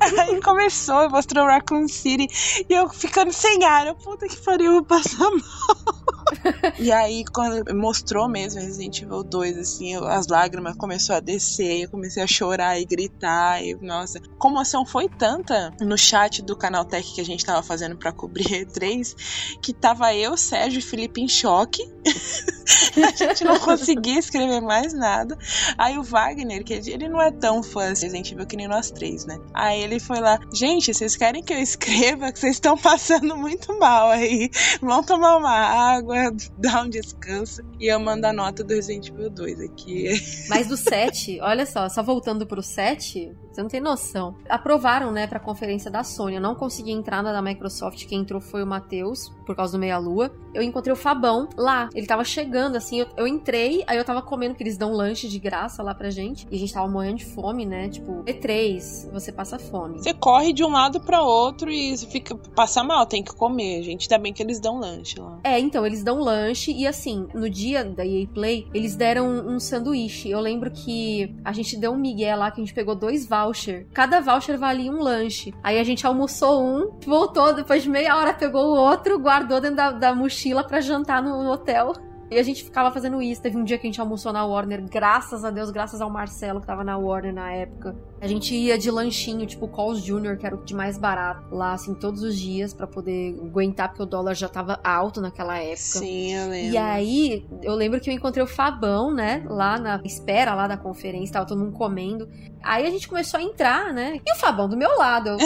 [0.00, 2.26] Aí começou, mostrou Raccoon City
[2.68, 3.86] e eu ficando sem ar.
[3.86, 5.99] Eu, puta que pariu, eu vou passar mal.
[6.78, 11.90] e aí, quando mostrou mesmo Resident Evil 2, assim, as lágrimas começaram a descer, eu
[11.90, 13.62] comecei a chorar e gritar.
[13.62, 17.44] E, nossa, como a ação foi tanta no chat do canal Tech que a gente
[17.44, 21.82] tava fazendo pra cobrir E3, que tava eu, Sérgio e Felipe em choque.
[22.96, 25.36] a gente não conseguia escrever mais nada.
[25.76, 28.90] Aí o Wagner, que ele não é tão fã de Resident Evil que nem nós
[28.90, 29.38] três, né?
[29.54, 33.78] Aí ele foi lá, gente, vocês querem que eu escreva que vocês estão passando muito
[33.78, 34.50] mal aí.
[34.80, 36.19] Vão tomar uma água,
[36.58, 37.62] dar um descanso.
[37.78, 40.08] E eu mando a nota do Resident Evil 2 aqui.
[40.48, 44.34] Mas do 7, olha só, só voltando pro 7, você não tem noção.
[44.48, 46.36] Aprovaram, né, pra conferência da Sony.
[46.36, 48.06] Eu não consegui entrar na da Microsoft.
[48.06, 50.30] Quem entrou foi o Matheus, por causa do Meia Lua.
[50.54, 51.88] Eu encontrei o Fabão lá.
[51.94, 53.00] Ele tava chegando, assim.
[53.00, 56.10] Eu, eu entrei, aí eu tava comendo, que eles dão lanche de graça lá pra
[56.10, 56.46] gente.
[56.50, 57.88] E a gente tava morrendo de fome, né?
[57.88, 59.98] Tipo, E3, você passa fome.
[59.98, 64.02] Você corre de um lado para outro e fica passa mal, tem que comer, gente.
[64.10, 65.38] Ainda bem que eles dão lanche lá.
[65.44, 69.58] É, então, eles dão lanche e assim, no dia da EA Play, eles deram um
[69.58, 70.30] sanduíche.
[70.30, 73.86] Eu lembro que a gente deu um migué lá, que a gente pegou dois voucher.
[73.92, 75.54] Cada voucher valia um lanche.
[75.62, 79.76] Aí a gente almoçou um, voltou, depois de meia hora pegou o outro, guardou dentro
[79.76, 81.92] da, da mochila pra jantar no hotel.
[82.30, 83.42] E a gente ficava fazendo isso.
[83.42, 86.60] Teve um dia que a gente almoçou na Warner, graças a Deus, graças ao Marcelo
[86.60, 87.96] que tava na Warner na época.
[88.20, 91.72] A gente ia de lanchinho, tipo Calls Jr., que era o de mais barato, lá,
[91.72, 95.76] assim, todos os dias, pra poder aguentar, porque o dólar já tava alto naquela época.
[95.76, 96.74] Sim, eu lembro.
[96.74, 99.42] E aí, eu lembro que eu encontrei o Fabão, né?
[99.48, 102.28] Lá na espera lá da conferência, tava todo mundo comendo.
[102.62, 104.20] Aí a gente começou a entrar, né?
[104.24, 105.30] E o Fabão do meu lado.
[105.30, 105.38] Eu,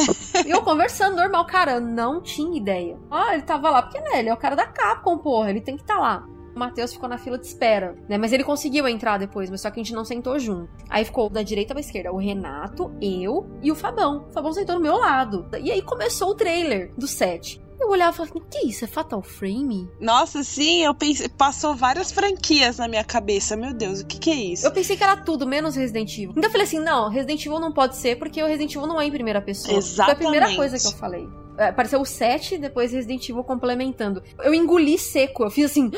[0.44, 2.98] e eu conversando normal, cara, eu não tinha ideia.
[3.10, 5.76] Ó, ele tava lá, porque né, ele é o cara da Capcom, porra, ele tem
[5.76, 6.34] que estar tá lá.
[6.54, 8.16] O Matheus ficou na fila de espera, né?
[8.16, 10.70] Mas ele conseguiu entrar depois, mas só que a gente não sentou junto.
[10.88, 14.26] Aí ficou da direita pra esquerda o Renato, eu e o Fabão.
[14.28, 15.46] O Fabão sentou no meu lado.
[15.60, 17.60] E aí começou o trailer do set.
[17.80, 18.84] Eu olhava e falava, que isso?
[18.84, 19.90] É Fatal Frame?
[20.00, 23.56] Nossa, sim, eu pensei, passou várias franquias na minha cabeça.
[23.56, 24.64] Meu Deus, o que que é isso?
[24.64, 26.30] Eu pensei que era tudo, menos Resident Evil.
[26.30, 29.00] Então eu falei assim, não, Resident Evil não pode ser porque o Resident Evil não
[29.00, 29.82] é em primeira pessoa.
[29.82, 30.56] Foi a primeira Exatamente.
[30.56, 31.28] coisa que eu falei.
[31.58, 34.22] Apareceu o 7, depois Resident Evil complementando.
[34.42, 35.90] Eu engoli seco, eu fiz assim.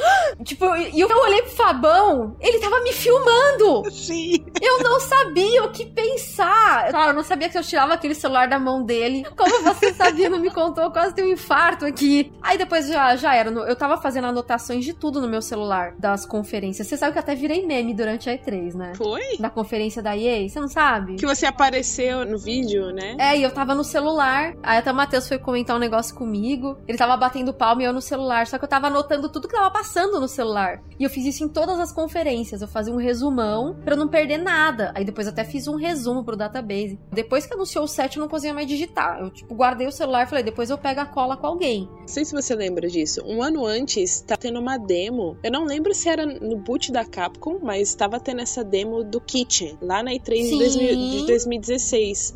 [0.44, 3.90] tipo, e eu olhei pro Fabão, ele tava me filmando!
[3.90, 4.44] Sim.
[4.60, 6.90] Eu não sabia o que pensar.
[6.90, 9.24] Claro, eu não sabia que eu tirava aquele celular da mão dele.
[9.36, 12.32] Como você sabia, não me contou, eu quase tenho um infarto aqui.
[12.42, 13.50] Aí depois já, já era.
[13.50, 16.86] Eu tava fazendo anotações de tudo no meu celular, das conferências.
[16.86, 18.92] Você sabe que eu até virei meme durante a E3, né?
[18.96, 19.22] Foi?
[19.38, 21.16] Na conferência da EA, você não sabe?
[21.16, 23.16] Que você apareceu no vídeo, né?
[23.18, 24.54] É, e eu tava no celular.
[24.62, 26.76] Aí até o Matheus foi comentar um negócio comigo.
[26.88, 28.46] Ele tava batendo palma e eu no celular.
[28.46, 30.82] Só que eu tava anotando tudo que tava passando no celular.
[30.98, 32.60] E eu fiz isso em todas as conferências.
[32.60, 34.92] Eu fazia um resumão pra eu não perder nada.
[34.94, 36.98] Aí depois até fiz um resumo pro database.
[37.12, 39.20] Depois que anunciou o set, eu não conseguia mais digitar.
[39.20, 41.88] Eu, tipo, guardei o celular e falei, depois eu pego a cola com alguém.
[42.00, 43.22] Não sei se você lembra disso.
[43.24, 45.36] Um ano antes, tá tendo uma demo.
[45.44, 49.20] Eu não lembro se era no boot da Capcom, mas tava tendo essa demo do
[49.20, 52.34] Kitchen, lá na E3 de, 2000, de 2016.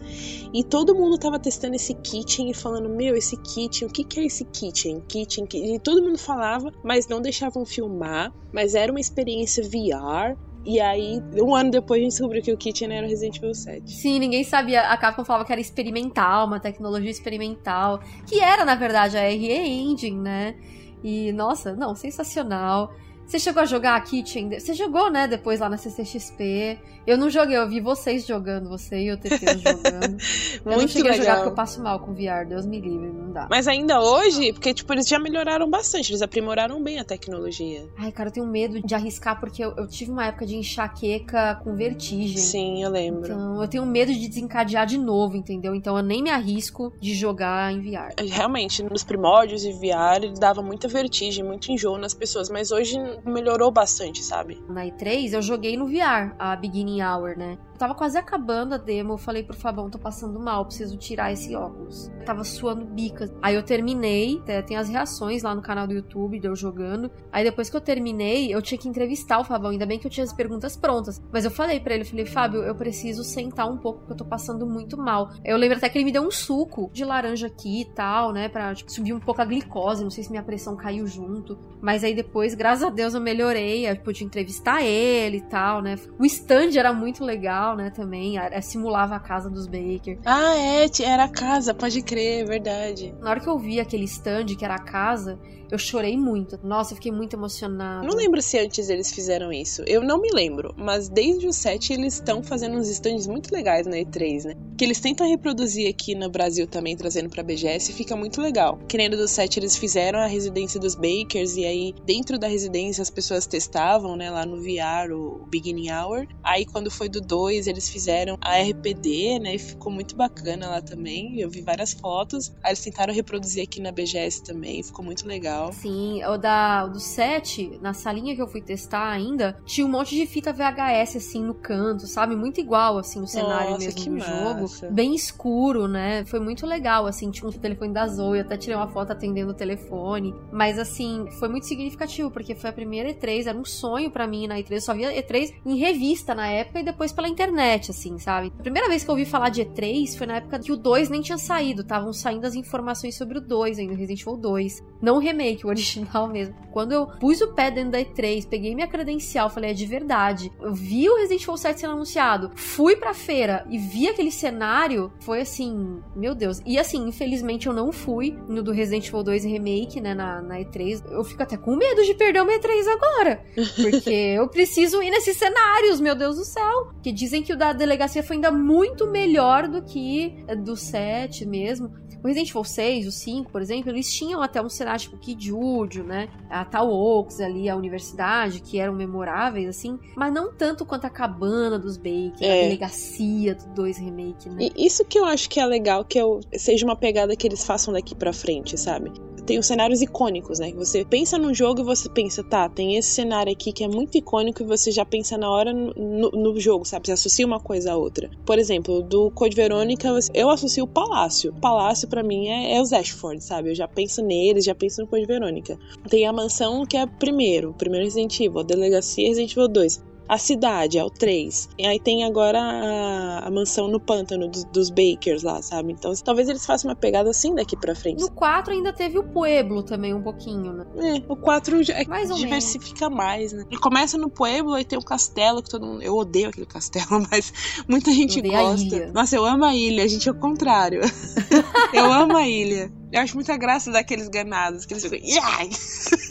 [0.53, 4.20] E todo mundo tava testando esse Kitchen e falando, meu, esse Kitchen, o que que
[4.20, 5.03] é esse Kitchen?
[5.09, 5.74] Kitchen, Kitchen.
[5.74, 8.30] E todo mundo falava, mas não deixavam filmar.
[8.53, 10.36] Mas era uma experiência VR.
[10.66, 13.90] E aí, um ano depois, a gente descobriu que o Kitchen era Resident Evil 7.
[13.90, 14.82] Sim, ninguém sabia.
[14.82, 18.01] A Capcom falava que era experimental, uma tecnologia experimental.
[18.26, 20.55] Que era, na verdade, a RE Engine, né?
[21.03, 22.92] E, nossa, não, sensacional.
[23.31, 24.59] Você chegou a jogar a Kitchen?
[24.59, 26.81] Você jogou, né, depois lá na CCXP.
[27.07, 30.18] Eu não joguei, eu vi vocês jogando, você e o TT jogando.
[30.66, 31.12] eu não cheguei legal.
[31.12, 33.47] a jogar porque eu passo mal com VR, Deus me livre, não dá.
[33.49, 37.89] Mas ainda hoje, porque, tipo, eles já melhoraram bastante, eles aprimoraram bem a tecnologia.
[37.97, 41.61] Ai, cara, eu tenho medo de arriscar porque eu, eu tive uma época de enxaqueca
[41.62, 42.37] com vertigem.
[42.37, 43.26] Sim, eu lembro.
[43.26, 45.72] Então, eu tenho medo de desencadear de novo, entendeu?
[45.72, 48.12] Então eu nem me arrisco de jogar em VR.
[48.18, 52.99] Realmente, nos primórdios de VR, ele dava muita vertigem, muito enjoo nas pessoas, mas hoje
[53.25, 54.62] melhorou bastante, sabe?
[54.68, 57.59] Na E3 eu joguei no VR, a Beginning Hour, né?
[57.81, 61.57] tava quase acabando a demo, eu falei pro Fabão, tô passando mal, preciso tirar esse
[61.57, 62.09] óculos.
[62.18, 63.33] Eu tava suando bicas.
[63.41, 67.11] Aí eu terminei, tem as reações lá no canal do YouTube, de eu jogando.
[67.33, 70.11] Aí depois que eu terminei, eu tinha que entrevistar o Fabão, ainda bem que eu
[70.11, 71.23] tinha as perguntas prontas.
[71.33, 74.18] Mas eu falei para ele, eu falei, Fábio, eu preciso sentar um pouco, porque eu
[74.18, 75.31] tô passando muito mal.
[75.43, 78.51] Eu lembro até que ele me deu um suco de laranja aqui e tal, né,
[78.51, 81.59] pra tipo, subir um pouco a glicose, não sei se minha pressão caiu junto.
[81.81, 85.97] Mas aí depois, graças a Deus, eu melhorei, eu pude entrevistar ele e tal, né.
[86.19, 88.37] O stand era muito legal né, também.
[88.63, 90.19] Simulava a casa dos Baker.
[90.25, 93.15] Ah, é, era a casa, pode crer, é verdade.
[93.21, 95.39] Na hora que eu vi aquele stand que era a casa,
[95.71, 96.59] eu chorei muito.
[96.62, 98.07] Nossa, eu fiquei muito emocionada.
[98.07, 99.83] Não lembro se antes eles fizeram isso.
[99.87, 100.75] Eu não me lembro.
[100.77, 104.55] Mas desde o 7 eles estão fazendo uns stands muito legais na E3, né?
[104.77, 108.79] Que eles tentam reproduzir aqui no Brasil também, trazendo pra BGS, e fica muito legal.
[108.89, 113.03] Que nem do 7 eles fizeram a residência dos Bakers, e aí dentro da residência
[113.03, 116.27] as pessoas testavam, né, lá no VR, o Beginning Hour.
[116.43, 120.81] Aí quando foi do 2, eles fizeram a RPD, né, e ficou muito bacana lá
[120.81, 121.39] também.
[121.41, 122.53] Eu vi várias fotos.
[122.62, 125.73] Aí eles tentaram reproduzir aqui na BGS também, ficou muito legal legal.
[125.73, 129.91] Sim, o da o do 7, na salinha que eu fui testar ainda, tinha um
[129.91, 132.35] monte de fita VHS assim no canto, sabe?
[132.35, 134.87] Muito igual assim no cenário Nossa, mesmo do massa.
[134.87, 134.95] jogo.
[134.95, 136.25] Bem escuro, né?
[136.25, 139.51] Foi muito legal, assim, tinha um telefone da Zoe, eu até tirei uma foto atendendo
[139.51, 140.35] o telefone.
[140.53, 144.47] Mas assim, foi muito significativo, porque foi a primeira E3, era um sonho para mim
[144.47, 144.73] na E3.
[144.73, 148.53] Eu só via E3 em revista na época e depois pela internet, assim, sabe?
[148.59, 151.09] A primeira vez que eu ouvi falar de E3 foi na época que o 2
[151.11, 154.83] nem tinha saído, estavam saindo as informações sobre o 2 ainda, Resident Evil 2.
[155.03, 156.55] Não o remake remake, o original mesmo.
[156.72, 160.53] Quando eu pus o pé dentro da E3, peguei minha credencial, falei, é de verdade.
[160.61, 165.12] Eu vi o Resident Evil 7 sendo anunciado, fui pra feira e vi aquele cenário,
[165.20, 166.61] foi assim, meu Deus.
[166.64, 170.61] E assim, infelizmente eu não fui no do Resident Evil 2 Remake, né, na, na
[170.61, 171.03] E3.
[171.11, 173.44] Eu fico até com medo de perder uma E3 agora.
[173.76, 176.92] Porque eu preciso ir nesses cenários, meu Deus do céu.
[177.03, 181.92] Que dizem que o da delegacia foi ainda muito melhor do que do 7 mesmo.
[182.23, 186.05] O Resident Evil 6, o 5, por exemplo, eles tinham até um cenário tipo Kijúdio,
[186.05, 186.29] né?
[186.49, 191.11] A Tal Oaks ali, a universidade, que eram memoráveis, assim, mas não tanto quanto a
[191.11, 192.61] cabana dos Baker, é.
[192.61, 194.68] a delegacia do 2 Remake, né?
[194.77, 197.64] E isso que eu acho que é legal, que eu, seja uma pegada que eles
[197.64, 199.11] façam daqui pra frente, sabe?
[199.51, 200.72] Tem os cenários icônicos, né?
[200.76, 204.16] Você pensa num jogo e você pensa, tá, tem esse cenário aqui que é muito
[204.16, 207.09] icônico e você já pensa na hora no, no, no jogo, sabe?
[207.09, 208.30] Você associa uma coisa a outra.
[208.46, 211.51] Por exemplo, do Code Verônica, eu associo o Palácio.
[211.51, 213.70] O Palácio para mim é, é os Ashford, sabe?
[213.70, 215.76] Eu já penso neles, já penso no Code Verônica.
[216.09, 220.39] Tem a mansão que é primeiro, primeiro Resident Evil, a delegacia Resident Evil 2 a
[220.39, 221.70] cidade, é o 3.
[221.76, 225.93] E aí tem agora a, a mansão no pântano dos, dos, Bakers lá, sabe?
[225.93, 228.20] Então talvez eles façam uma pegada assim daqui pra frente.
[228.20, 230.87] No 4 ainda teve o Pueblo também, um pouquinho, né?
[230.99, 233.64] É, o 4 é, mais diversifica mais, né?
[233.68, 236.01] Ele começa no Pueblo e tem o castelo que todo mundo.
[236.01, 237.53] Eu odeio aquele castelo, mas
[237.89, 239.11] muita gente gosta.
[239.12, 241.01] Nossa, eu amo a ilha, a gente é o contrário.
[241.93, 242.99] eu amo a ilha.
[243.13, 245.19] Eu acho muita graça daqueles ganados, que eles ficam.
[245.19, 245.69] Yai!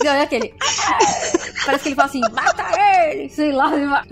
[0.04, 0.54] Não, é aquele.
[1.66, 3.30] Parece que ele fala assim, mata ele!
[3.30, 4.06] Sei lá.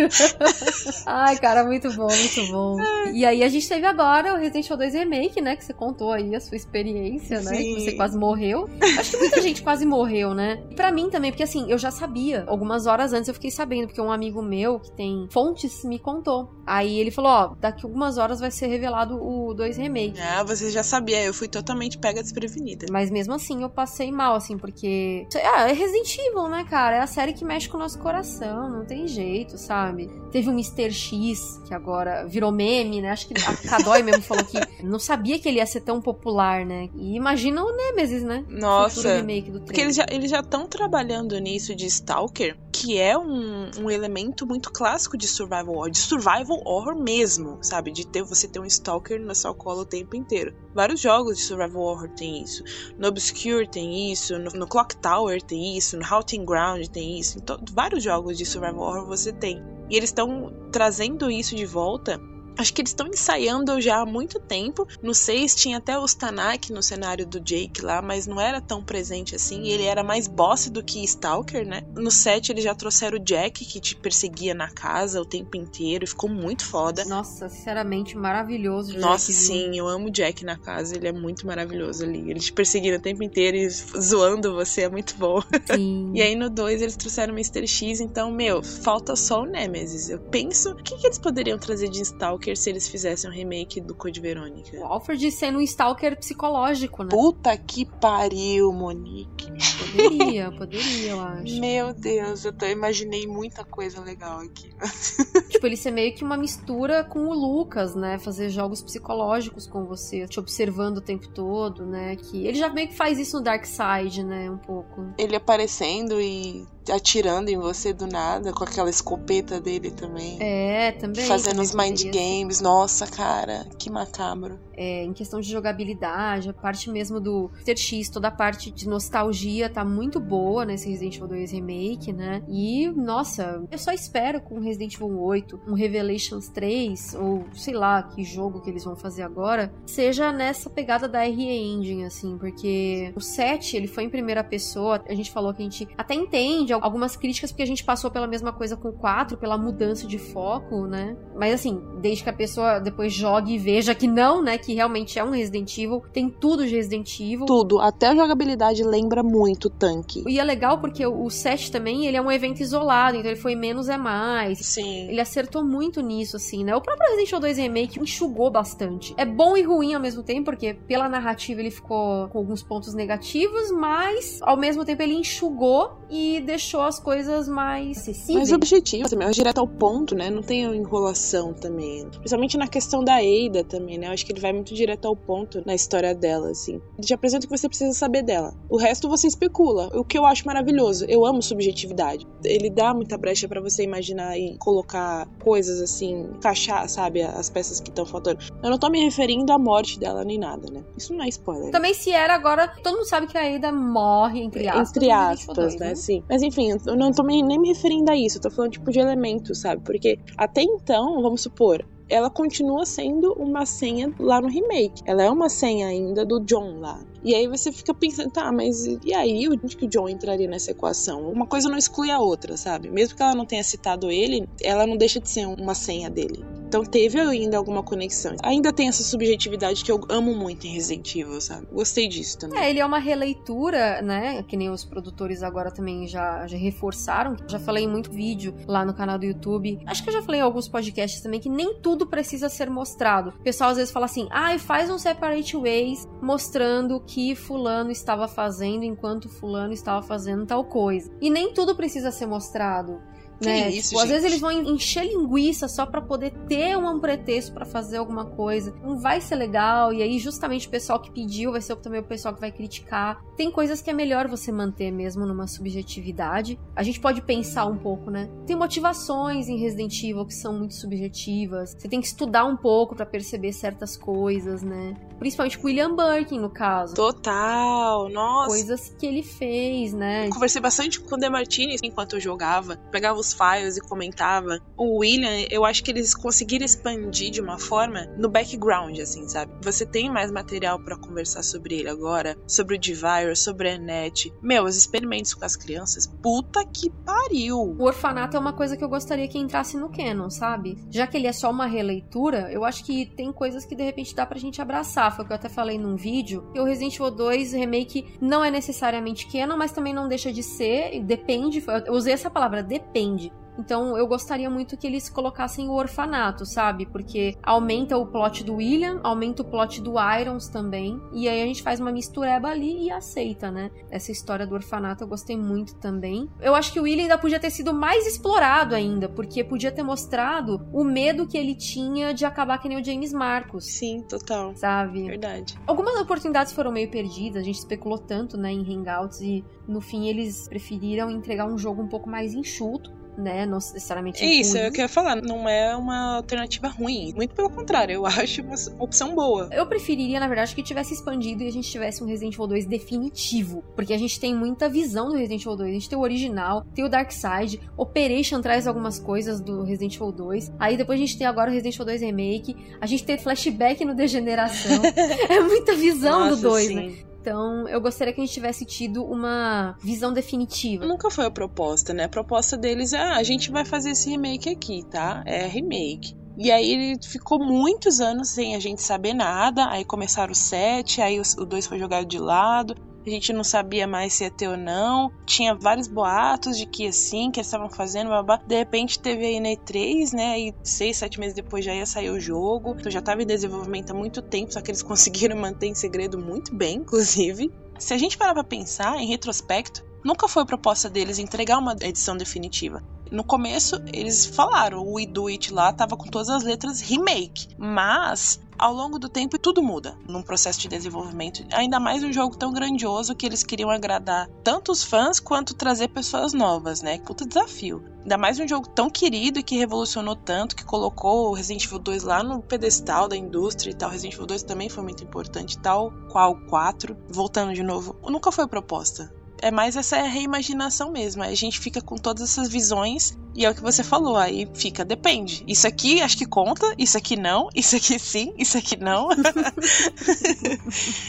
[1.05, 2.78] Ai, cara, muito bom, muito bom.
[3.13, 5.55] E aí a gente teve agora o Resident Evil 2 Remake, né?
[5.55, 7.55] Que você contou aí a sua experiência, né?
[7.55, 7.76] Sim.
[7.76, 8.70] Que você quase morreu.
[8.99, 10.61] Acho que muita gente quase morreu, né?
[10.70, 12.43] E pra mim também, porque assim, eu já sabia.
[12.47, 16.51] Algumas horas antes eu fiquei sabendo, porque um amigo meu que tem fontes me contou.
[16.65, 20.20] Aí ele falou: ó, daqui algumas horas vai ser revelado o 2 Remake.
[20.20, 22.56] Ah, você já sabia, eu fui totalmente pega desprevenida.
[22.91, 25.27] Mas mesmo assim eu passei mal, assim, porque.
[25.53, 26.97] Ah, é Resident Evil, né, cara?
[26.97, 30.09] É a série que mexe com o nosso coração, não tem jeito, sabe?
[30.31, 30.91] Teve o Mr.
[30.91, 33.11] X, que agora virou meme, né?
[33.11, 36.65] Acho que a Cadói mesmo falou que não sabia que ele ia ser tão popular,
[36.65, 36.89] né?
[36.95, 38.45] E imagina o Nemesis, né?
[38.49, 39.15] Nossa.
[39.15, 43.71] remake do Porque eles já eles já estão trabalhando nisso de Stalker, que é um,
[43.79, 47.91] um elemento muito clássico de survival horror, de survival horror mesmo, sabe?
[47.91, 50.53] De ter você ter um Stalker na sua cola o tempo inteiro.
[50.73, 52.63] Vários jogos de survival horror tem isso.
[52.97, 57.39] No Obscure tem isso, no, no Clock Tower tem isso, no Haunting Ground tem isso.
[57.39, 57.43] Em
[57.73, 59.61] vários jogos de survival horror você tem.
[59.89, 62.19] E eles estão trazendo isso de volta.
[62.57, 64.87] Acho que eles estão ensaiando já há muito tempo.
[65.01, 68.83] No 6 tinha até o Stanak no cenário do Jake lá, mas não era tão
[68.83, 69.67] presente assim.
[69.67, 71.83] Ele era mais boss do que Stalker, né?
[71.95, 76.03] No 7 eles já trouxeram o Jack, que te perseguia na casa o tempo inteiro.
[76.03, 77.05] E ficou muito foda.
[77.05, 78.93] Nossa, sinceramente, maravilhoso.
[78.93, 79.41] Jack, Nossa, viu?
[79.41, 82.29] sim, eu amo o Jack na casa, ele é muito maravilhoso ali.
[82.29, 85.41] Ele te perseguindo o tempo inteiro e zoando você, é muito bom.
[85.73, 86.11] Sim.
[86.13, 87.67] E aí no 2 eles trouxeram o Mr.
[87.67, 90.09] X, então, meu, falta só o Nemesis.
[90.09, 93.81] Eu penso, o que, que eles poderiam trazer de Stalker se eles fizessem um remake
[93.81, 94.77] do Code Verônica?
[94.77, 97.09] O Alfred sendo um stalker psicológico, né?
[97.09, 99.47] Puta que pariu, Monique.
[99.79, 101.59] Poderia, poderia, eu acho.
[101.59, 104.69] Meu Deus, eu tô, imaginei muita coisa legal aqui.
[105.49, 108.19] Tipo, ele ser meio que uma mistura com o Lucas, né?
[108.19, 112.15] Fazer jogos psicológicos com você, te observando o tempo todo, né?
[112.15, 114.49] Que ele já meio que faz isso no Dark Side, né?
[114.49, 115.13] Um pouco.
[115.17, 120.38] Ele aparecendo e atirando em você do nada, com aquela escopeta dele também.
[120.41, 121.25] É, também.
[121.25, 122.11] Fazendo os mind ser.
[122.11, 122.61] games.
[122.61, 124.59] Nossa, cara, que macabro.
[124.75, 127.77] É, em questão de jogabilidade, a parte mesmo do Mr.
[127.77, 132.43] X, toda a parte de nostalgia tá muito boa nesse Resident Evil 2 Remake, né?
[132.47, 138.03] E, nossa, eu só espero com Resident Evil 8, um Revelations 3, ou sei lá
[138.03, 143.11] que jogo que eles vão fazer agora, seja nessa pegada da RE Engine, assim, porque
[143.15, 146.71] o 7, ele foi em primeira pessoa, a gente falou que a gente até entende
[146.82, 150.17] algumas críticas porque a gente passou pela mesma coisa com o 4, pela mudança de
[150.17, 151.15] foco, né?
[151.36, 154.57] Mas assim, desde que a pessoa depois jogue e veja que não, né?
[154.57, 157.45] Que realmente é um Resident Evil, tem tudo de Resident Evil.
[157.45, 160.23] Tudo, até a jogabilidade lembra muito tanque.
[160.28, 163.39] E é legal porque o o 7 também, ele é um evento isolado, então ele
[163.39, 164.59] foi menos é mais.
[164.59, 165.09] Sim.
[165.09, 166.75] Ele acertou muito nisso, assim, né?
[166.75, 169.13] O próprio Resident Evil 2 Remake enxugou bastante.
[169.17, 172.93] É bom e ruim ao mesmo tempo, porque pela narrativa ele ficou com alguns pontos
[172.93, 178.38] negativos, mas ao mesmo tempo ele enxugou e deixou as coisas mais acessíveis.
[178.38, 180.30] Mais objetivo, também, mais direto ao ponto, né?
[180.30, 182.07] Não tem enrolação também.
[182.09, 184.07] Principalmente na questão da Ada também, né?
[184.07, 186.82] Eu acho que ele vai muito direto ao ponto na história dela, assim.
[186.97, 188.53] Ele te apresenta o que você precisa saber dela.
[188.70, 189.89] O resto você especula.
[189.93, 191.05] O que eu acho maravilhoso.
[191.05, 192.28] Eu amo subjetividade.
[192.43, 197.80] Ele dá muita brecha pra você imaginar e colocar coisas assim, encaixar, sabe, as peças
[197.80, 198.39] que estão faltando.
[198.63, 200.84] Eu não tô me referindo à morte dela nem nada, né?
[200.97, 201.72] Isso não é spoiler.
[201.72, 204.89] Também se era agora, todo mundo sabe que a Ada morre, entre aspas.
[204.89, 205.95] Entre no Resident Evil aspas, 2, né?
[205.95, 206.24] Sim.
[206.30, 208.37] Mas enfim, eu não tô nem me referindo a isso.
[208.37, 209.81] Eu tô falando, tipo, de elementos, sabe?
[209.83, 215.01] Porque até então, vamos supor, ela continua sendo uma senha lá no remake.
[215.05, 216.99] Ela é uma senha ainda do John lá.
[217.23, 220.71] E aí você fica pensando, tá, mas e aí onde que o John entraria nessa
[220.71, 221.29] equação?
[221.29, 222.89] Uma coisa não exclui a outra, sabe?
[222.89, 226.43] Mesmo que ela não tenha citado ele, ela não deixa de ser uma senha dele.
[226.68, 228.36] Então teve ainda alguma conexão.
[228.43, 231.65] Ainda tem essa subjetividade que eu amo muito em Resident Evil, sabe?
[231.72, 232.59] Gostei disso também.
[232.59, 234.43] É, ele é uma releitura, né?
[234.43, 237.38] Que nem os produtores agora também já, já reforçaram.
[237.47, 239.80] Já falei em muito vídeo lá no canal do YouTube.
[239.86, 243.30] Acho que eu já falei em alguns podcasts também que nem tudo precisa ser mostrado.
[243.30, 247.91] O pessoal às vezes fala assim: ah, faz um Separate Ways mostrando o que Fulano
[247.91, 251.09] estava fazendo enquanto Fulano estava fazendo tal coisa.
[251.22, 253.01] E nem tudo precisa ser mostrado.
[253.41, 253.69] Né?
[253.69, 257.65] isso, tipo, às vezes eles vão encher linguiça só pra poder ter um pretexto pra
[257.65, 258.73] fazer alguma coisa.
[258.83, 262.03] Não vai ser legal, e aí justamente o pessoal que pediu vai ser também o
[262.03, 263.21] pessoal que vai criticar.
[263.35, 266.59] Tem coisas que é melhor você manter mesmo numa subjetividade.
[266.75, 268.29] A gente pode pensar um pouco, né?
[268.45, 271.75] Tem motivações em Resident Evil que são muito subjetivas.
[271.77, 274.95] Você tem que estudar um pouco pra perceber certas coisas, né?
[275.20, 276.93] Principalmente com o William Birkin, no caso.
[276.93, 278.49] Total, nossa.
[278.49, 280.28] Coisas que ele fez, né?
[280.28, 282.78] Eu conversei bastante com o De Martini enquanto eu jogava.
[282.91, 284.59] Pegava os files e comentava.
[284.76, 289.51] O William, eu acho que eles conseguiram expandir de uma forma no background, assim, sabe?
[289.61, 294.34] Você tem mais material para conversar sobre ele agora, sobre o Devirus, sobre a Annette.
[294.41, 297.76] Meu, os experimentos com as crianças, puta que pariu!
[297.78, 300.78] O orfanato é uma coisa que eu gostaria que entrasse no canon, sabe?
[300.89, 304.15] Já que ele é só uma releitura, eu acho que tem coisas que de repente
[304.15, 305.06] dá pra gente abraçar.
[305.11, 306.49] Foi o que eu até falei num vídeo.
[306.53, 310.43] Que o Resident Evil 2 Remake não é necessariamente canon, mas também não deixa de
[310.43, 311.01] ser.
[311.03, 311.63] Depende.
[311.85, 313.31] Eu usei essa palavra, depende.
[313.57, 316.85] Então eu gostaria muito que eles colocassem o orfanato, sabe?
[316.85, 321.01] Porque aumenta o plot do William, aumenta o plot do Irons também.
[321.13, 323.71] E aí a gente faz uma mistureba ali e aceita, né?
[323.89, 326.29] Essa história do orfanato eu gostei muito também.
[326.39, 329.83] Eu acho que o William ainda podia ter sido mais explorado ainda, porque podia ter
[329.83, 333.65] mostrado o medo que ele tinha de acabar que nem o James Marcos.
[333.65, 334.55] Sim, total.
[334.55, 335.03] Sabe?
[335.03, 335.57] Verdade.
[335.65, 340.07] Algumas oportunidades foram meio perdidas, a gente especulou tanto, né, em Hangouts e no fim
[340.07, 343.45] eles preferiram entregar um jogo um pouco mais enxuto né?
[343.45, 344.24] Não necessariamente.
[344.24, 344.65] Isso, ruim.
[344.65, 347.13] eu queria falar, não é uma alternativa ruim.
[347.15, 349.49] Muito pelo contrário, eu acho uma opção boa.
[349.51, 352.65] Eu preferiria, na verdade, que tivesse expandido e a gente tivesse um Resident Evil 2
[352.65, 353.63] definitivo.
[353.76, 355.70] Porque a gente tem muita visão do Resident Evil 2.
[355.70, 359.95] A gente tem o original, tem o Dark Side, Operation traz algumas coisas do Resident
[359.95, 360.51] Evil 2.
[360.59, 362.55] Aí depois a gente tem agora o Resident Evil 2 Remake.
[362.80, 364.82] A gente tem flashback no Degeneração.
[365.30, 366.76] é muita visão Nossa, do 2, sim.
[366.76, 367.06] né?
[367.28, 370.86] Então, eu gostaria que a gente tivesse tido uma visão definitiva.
[370.86, 372.05] Nunca foi a proposta, né?
[372.05, 375.23] A proposta deles é: ah, a gente vai fazer esse remake aqui, tá?
[375.25, 376.15] É remake.
[376.38, 379.67] E aí ele ficou muitos anos sem a gente saber nada.
[379.69, 382.73] Aí começaram o 7, aí o 2 foi jogado de lado.
[383.07, 385.09] A gente não sabia mais se ia ter ou não.
[385.25, 388.41] Tinha vários boatos de que ia sim, que eles estavam fazendo, babá.
[388.45, 390.39] De repente teve a NE3, né?
[390.39, 392.75] E seis, sete meses depois já ia sair o jogo.
[392.77, 396.19] Então já estava em desenvolvimento há muito tempo, só que eles conseguiram manter em segredo
[396.19, 397.49] muito bem, inclusive.
[397.79, 402.15] Se a gente parar pra pensar, em retrospecto, nunca foi proposta deles entregar uma edição
[402.15, 402.83] definitiva.
[403.11, 407.47] No começo, eles falaram, o We Do It lá tava com todas as letras remake,
[407.57, 411.45] mas ao longo do tempo tudo muda num processo de desenvolvimento.
[411.53, 415.89] Ainda mais um jogo tão grandioso que eles queriam agradar tanto os fãs quanto trazer
[415.89, 416.97] pessoas novas, né?
[416.99, 417.83] Puta desafio.
[418.01, 421.79] Ainda mais um jogo tão querido e que revolucionou tanto, que colocou o Resident Evil
[421.79, 423.89] 2 lá no pedestal da indústria e tal.
[423.89, 426.97] Resident Evil 2 também foi muito importante, tal qual o 4.
[427.09, 431.23] Voltando de novo, nunca foi proposta é mais essa reimaginação mesmo.
[431.23, 434.83] A gente fica com todas essas visões e é o que você falou, aí fica,
[434.83, 435.43] depende.
[435.47, 439.09] Isso aqui acho que conta, isso aqui não, isso aqui sim, isso aqui não.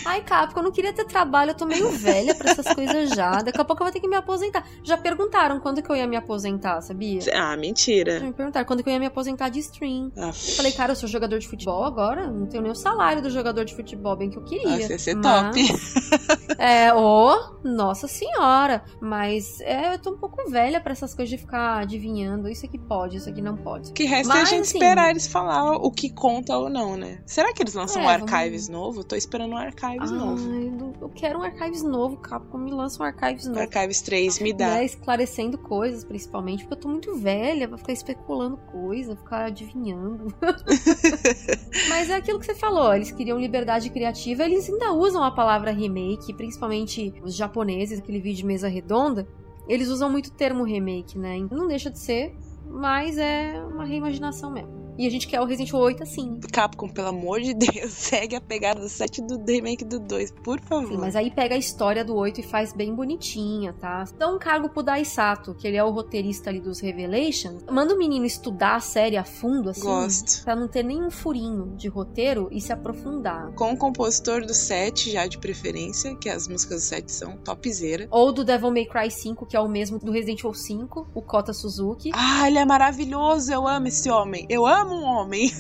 [0.05, 3.43] Ai, Capcom, eu não queria ter trabalho, eu tô meio velha pra essas coisas já.
[3.43, 4.65] Daqui a pouco eu vou ter que me aposentar.
[4.83, 7.21] Já perguntaram quando que eu ia me aposentar, sabia?
[7.35, 8.21] Ah, mentira.
[8.21, 10.13] Já me perguntaram quando que eu ia me aposentar de stream.
[10.17, 13.31] Ah, Falei, cara, eu sou jogador de futebol agora, não tenho nem o salário do
[13.31, 14.69] jogador de futebol, bem que eu queria.
[14.79, 15.69] Nossa, ia ser Mas- top.
[16.61, 18.83] É, ô, nossa senhora.
[19.01, 22.18] Mas é, eu tô um pouco velha pra essas coisas de ficar adivinhando.
[22.51, 23.91] Isso aqui pode, isso aqui não pode.
[23.91, 26.69] O que resta é a Mas, gente assim- esperar eles falar o que conta ou
[26.71, 27.23] não, né?
[27.27, 29.05] Será que eles lançam É, um vamos- Archives novo?
[29.05, 30.51] Tô esperando um Archives novo.
[30.53, 32.59] Ai, eu- eu quero um Archives novo, Capcom.
[32.59, 33.61] Me lança um Archives novo.
[33.61, 34.75] Archives 3, me dá.
[34.75, 40.27] Né, esclarecendo coisas, principalmente, porque eu tô muito velha, vai ficar especulando coisa, ficar adivinhando.
[41.89, 45.71] Mas é aquilo que você falou, eles queriam liberdade criativa, eles ainda usam a palavra
[45.71, 49.27] remake, principalmente os japoneses, aquele vídeo de mesa redonda,
[49.69, 51.39] eles usam muito o termo remake, né?
[51.51, 52.35] Não deixa de ser,
[52.67, 54.78] mas é uma reimaginação mesmo.
[54.99, 56.41] E a gente quer o Resident Evil 8 assim.
[56.53, 60.61] Capcom, pelo amor de Deus, segue a pegada do 7 do remake do 2, por
[60.61, 60.89] favor.
[60.89, 64.05] Sim, mas aí pega a história do 8 e faz bem bonitinha, tá?
[64.19, 67.63] Dá um cargo pro Daisato, que ele é o roteirista ali dos Revelations.
[67.71, 69.83] Manda o menino estudar a série a fundo, assim.
[69.83, 70.43] Gosto.
[70.43, 73.53] Pra não ter nenhum furinho de roteiro e se aprofundar.
[73.53, 78.09] Com o compositor do 7, já de preferência, que as músicas do 7 são topzera.
[78.11, 81.23] Ou do Devil May Cry 5, que é o mesmo do Resident Evil 5, o
[81.23, 82.11] Kota Suzuki.
[82.13, 84.45] Ah, ele é maravilhoso, eu amo esse homem.
[84.49, 85.51] Eu amo um homem.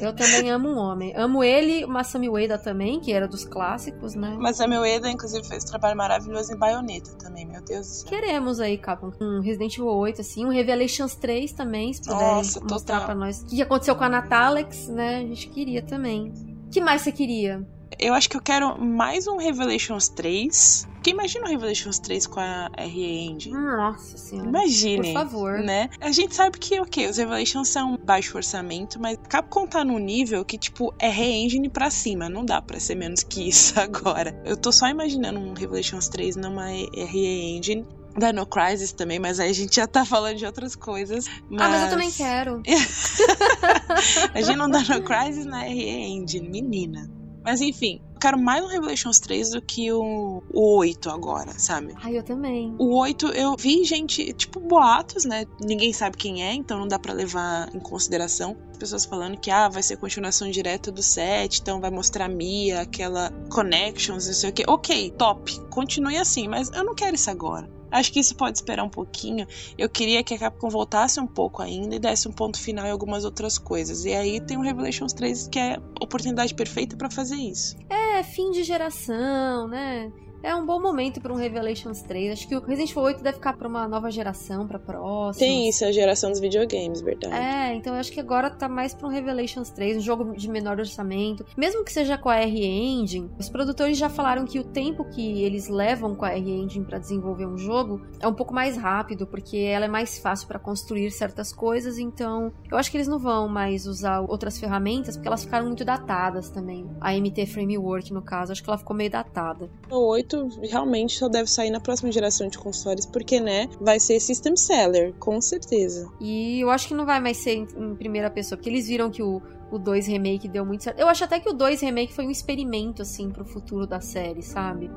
[0.00, 1.12] Eu também amo um homem.
[1.16, 4.36] Amo ele, o Masami Ueda também, que era dos clássicos, né?
[4.38, 7.92] Mas a meu Eda, inclusive, fez um trabalho maravilhoso em Bayonetta também, meu Deus do
[7.92, 8.08] céu.
[8.08, 12.60] Queremos aí, Capcom, um Resident Evil 8, assim, um Revelations 3 também, se puderem Nossa,
[12.60, 13.04] mostrar total.
[13.04, 15.18] pra nós o que aconteceu com a Natalex, né?
[15.18, 16.32] A gente queria também.
[16.66, 17.64] O que mais você queria?
[18.02, 20.88] Eu acho que eu quero mais um Revelations 3.
[20.94, 23.54] Porque imagina o Revelations 3 com a RE Engine.
[23.54, 24.48] Nossa senhora.
[24.48, 25.14] Imaginem.
[25.14, 25.58] Por favor.
[25.60, 25.88] Né?
[26.00, 30.44] A gente sabe que, ok, os Revelations são baixo orçamento, mas Capcom tá num nível
[30.44, 32.28] que, tipo, é re-engine pra cima.
[32.28, 34.40] Não dá pra ser menos que isso agora.
[34.44, 37.86] Eu tô só imaginando um Revelations 3 numa RE-engine.
[38.18, 41.26] Dino Crisis também, mas aí a gente já tá falando de outras coisas.
[41.28, 42.62] Ah, mas eu também quero.
[44.34, 47.21] Imagina um Dino Crisis na RE Engine, menina.
[47.44, 51.92] Mas enfim, quero mais um Revelations 3 do que o, o 8 agora, sabe?
[51.96, 52.74] Ai, eu também.
[52.78, 55.44] O 8 eu vi gente, tipo, boatos, né?
[55.60, 58.56] Ninguém sabe quem é, então não dá para levar em consideração.
[58.78, 63.30] Pessoas falando que ah, vai ser continuação direta do 7, então vai mostrar Mia, aquela
[63.50, 64.64] connections, não sei o que.
[64.68, 67.68] Ok, top, continue assim, mas eu não quero isso agora.
[67.92, 69.46] Acho que isso pode esperar um pouquinho.
[69.76, 72.90] Eu queria que a Capcom voltasse um pouco ainda e desse um ponto final em
[72.90, 74.04] algumas outras coisas.
[74.04, 77.76] E aí tem o Revelations 3 que é a oportunidade perfeita para fazer isso.
[77.90, 80.10] É, fim de geração, né?
[80.42, 82.32] É um bom momento para um Revelations 3.
[82.32, 85.46] Acho que o Resident Evil 8 deve ficar para uma nova geração, para próxima.
[85.46, 87.34] Tem isso, a geração dos videogames, verdade.
[87.34, 90.50] É, então eu acho que agora tá mais para um Revelations 3, um jogo de
[90.50, 91.46] menor orçamento.
[91.56, 95.68] Mesmo que seja com a R-Engine, os produtores já falaram que o tempo que eles
[95.68, 99.84] levam com a R-Engine para desenvolver um jogo é um pouco mais rápido, porque ela
[99.84, 103.86] é mais fácil para construir certas coisas, então eu acho que eles não vão mais
[103.86, 106.88] usar outras ferramentas, porque elas ficaram muito datadas também.
[107.00, 109.70] A MT Framework, no caso, acho que ela ficou meio datada.
[109.90, 110.31] O 8
[110.62, 115.12] realmente só deve sair na próxima geração de consoles, porque, né, vai ser System Seller,
[115.18, 116.10] com certeza.
[116.20, 119.10] E eu acho que não vai mais ser em, em primeira pessoa, porque eles viram
[119.10, 120.98] que o, o 2 Remake deu muito certo.
[120.98, 124.42] Eu acho até que o 2 Remake foi um experimento, assim, pro futuro da série,
[124.42, 124.90] sabe?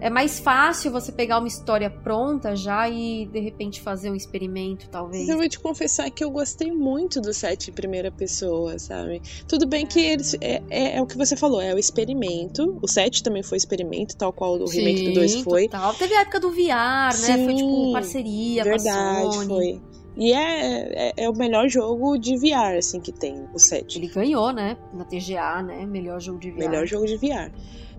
[0.00, 4.88] É mais fácil você pegar uma história pronta já e de repente fazer um experimento,
[4.88, 5.28] talvez.
[5.28, 9.20] Eu vou te confessar que eu gostei muito do set em primeira pessoa, sabe?
[9.46, 10.34] Tudo bem que eles.
[10.40, 12.78] É, é, é, o que você falou, é o experimento.
[12.82, 15.68] O set também foi experimento, tal qual o remake Sim, do 2 foi.
[15.68, 15.94] Total.
[15.94, 17.44] Teve a época do VR, Sim, né?
[17.44, 19.80] Foi tipo parceria verdade, foi.
[20.16, 23.96] E é, é, é, o melhor jogo de VR, assim, que tem, o set.
[23.96, 24.76] Ele ganhou, né?
[24.92, 25.86] Na TGA, né?
[25.86, 26.58] Melhor jogo de VR.
[26.58, 27.50] Melhor jogo de VR.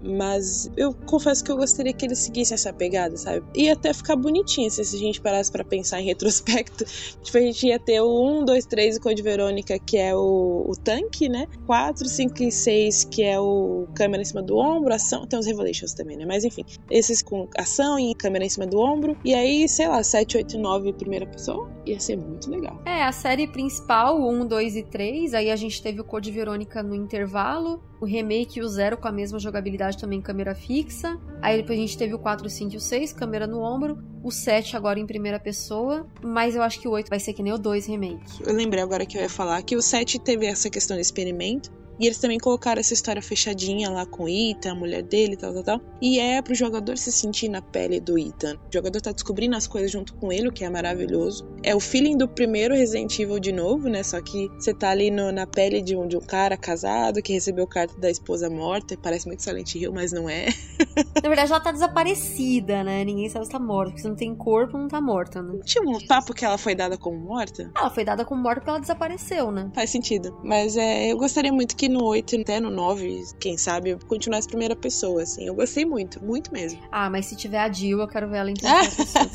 [0.04, 3.44] Mas eu confesso que eu gostaria que ele seguisse essa pegada, sabe?
[3.56, 6.86] Ia até ficar bonitinho se a gente parasse para pensar em retrospecto.
[7.22, 10.74] tipo, a gente ia ter o 1, 2, 3 Code Verônica, que é o, o
[10.76, 11.48] tanque, né?
[11.66, 15.26] 4, 5 e 6, que é o câmera em cima do ombro, ação.
[15.26, 16.26] Tem os Revelations também, né?
[16.26, 19.18] Mas enfim, esses com ação e câmera em cima do ombro.
[19.24, 21.70] E aí, sei lá, 7, 8 e 9 primeira pessoa.
[21.86, 22.80] Ia ser muito legal.
[22.86, 25.34] É, a série principal, o 1, 2 e 3.
[25.34, 27.82] Aí a gente teve o Code Verônica no intervalo.
[28.00, 31.20] O remake e o Zero com a mesma jogabilidade também câmera fixa.
[31.42, 33.98] Aí depois a gente teve o 4, 5 e o 6, câmera no ombro.
[34.24, 36.08] O 7 agora em primeira pessoa.
[36.24, 38.44] Mas eu acho que o 8 vai ser que nem o 2 remake.
[38.46, 41.72] Eu lembrei agora que eu ia falar que o 7 teve essa questão de experimento.
[42.02, 45.54] E eles também colocaram essa história fechadinha lá com o Ethan, a mulher dele, tal,
[45.54, 45.82] tal, tal.
[46.02, 48.56] E é pro jogador se sentir na pele do Ethan.
[48.56, 51.48] O jogador tá descobrindo as coisas junto com ele, o que é maravilhoso.
[51.62, 54.02] É o feeling do primeiro Resident Evil de novo, né?
[54.02, 57.34] Só que você tá ali no, na pele de um, de um cara casado que
[57.34, 58.98] recebeu carta da esposa morta.
[58.98, 60.48] Parece muito Silent Hill, mas não é.
[61.22, 63.04] na verdade, ela tá desaparecida, né?
[63.04, 63.92] Ninguém sabe se tá morta.
[63.92, 65.60] Porque se não tem corpo, não tá morta, né?
[65.66, 67.70] Tinha um papo que ela foi dada como morta?
[67.78, 69.70] Ela foi dada como morta porque ela desapareceu, né?
[69.76, 70.36] Faz sentido.
[70.44, 74.48] Mas é, eu gostaria muito que no 8 até no 9, quem sabe, continuar essa
[74.48, 75.46] primeira pessoa, assim.
[75.46, 76.80] Eu gostei muito, muito mesmo.
[76.92, 79.30] Ah, mas se tiver a Jill, eu quero ver ela em primeira pessoa,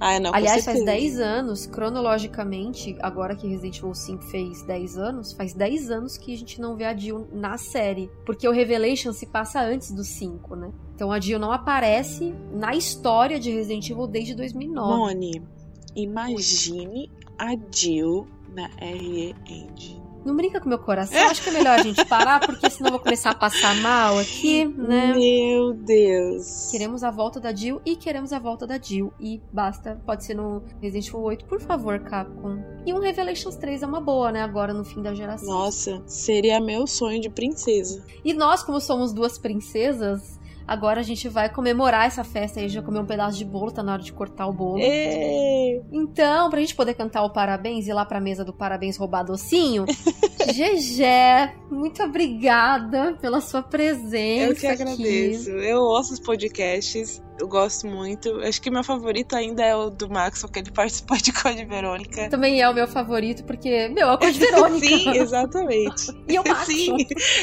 [0.00, 5.32] ah, não, Aliás, faz 10 anos, cronologicamente, agora que Resident Evil 5 fez 10 anos,
[5.32, 8.10] faz 10 anos que a gente não vê a Jill na série.
[8.24, 10.72] Porque o Revelation se passa antes do 5, né?
[10.94, 14.96] Então a Jill não aparece na história de Resident Evil desde 2009.
[14.96, 15.42] Moni,
[15.94, 20.07] imagine a Jill na RE Engine.
[20.24, 21.18] Não brinca com meu coração.
[21.28, 24.18] Acho que é melhor a gente parar, porque senão eu vou começar a passar mal
[24.18, 25.14] aqui, né?
[25.14, 26.70] Meu Deus.
[26.70, 29.12] Queremos a volta da Jill e queremos a volta da Jill.
[29.20, 30.00] E basta.
[30.04, 32.58] Pode ser no Resident Evil 8, por favor, Capcom.
[32.84, 34.42] E um Revelations 3 é uma boa, né?
[34.42, 35.48] Agora no fim da geração.
[35.48, 38.04] Nossa, seria meu sonho de princesa.
[38.24, 40.37] E nós, como somos duas princesas,
[40.68, 43.82] Agora a gente vai comemorar essa festa aí, já comer um pedaço de bolo, tá
[43.82, 44.78] na hora de cortar o bolo.
[44.82, 45.80] É.
[45.90, 49.22] Então, pra gente poder cantar o parabéns e ir lá pra mesa do parabéns roubar
[49.22, 49.86] docinho,
[50.52, 54.50] Gegé, muito obrigada pela sua presença.
[54.50, 55.50] Eu que agradeço.
[55.50, 55.66] Aqui.
[55.66, 58.40] Eu ouço os podcasts eu gosto muito.
[58.40, 62.28] Acho que meu favorito ainda é o do Max, porque ele participou de Code Verônica.
[62.30, 64.86] Também é o meu favorito, porque, meu, é o Code Verônica.
[64.86, 66.12] Sim, exatamente.
[66.28, 66.66] e o Max.
[66.66, 66.96] Sim,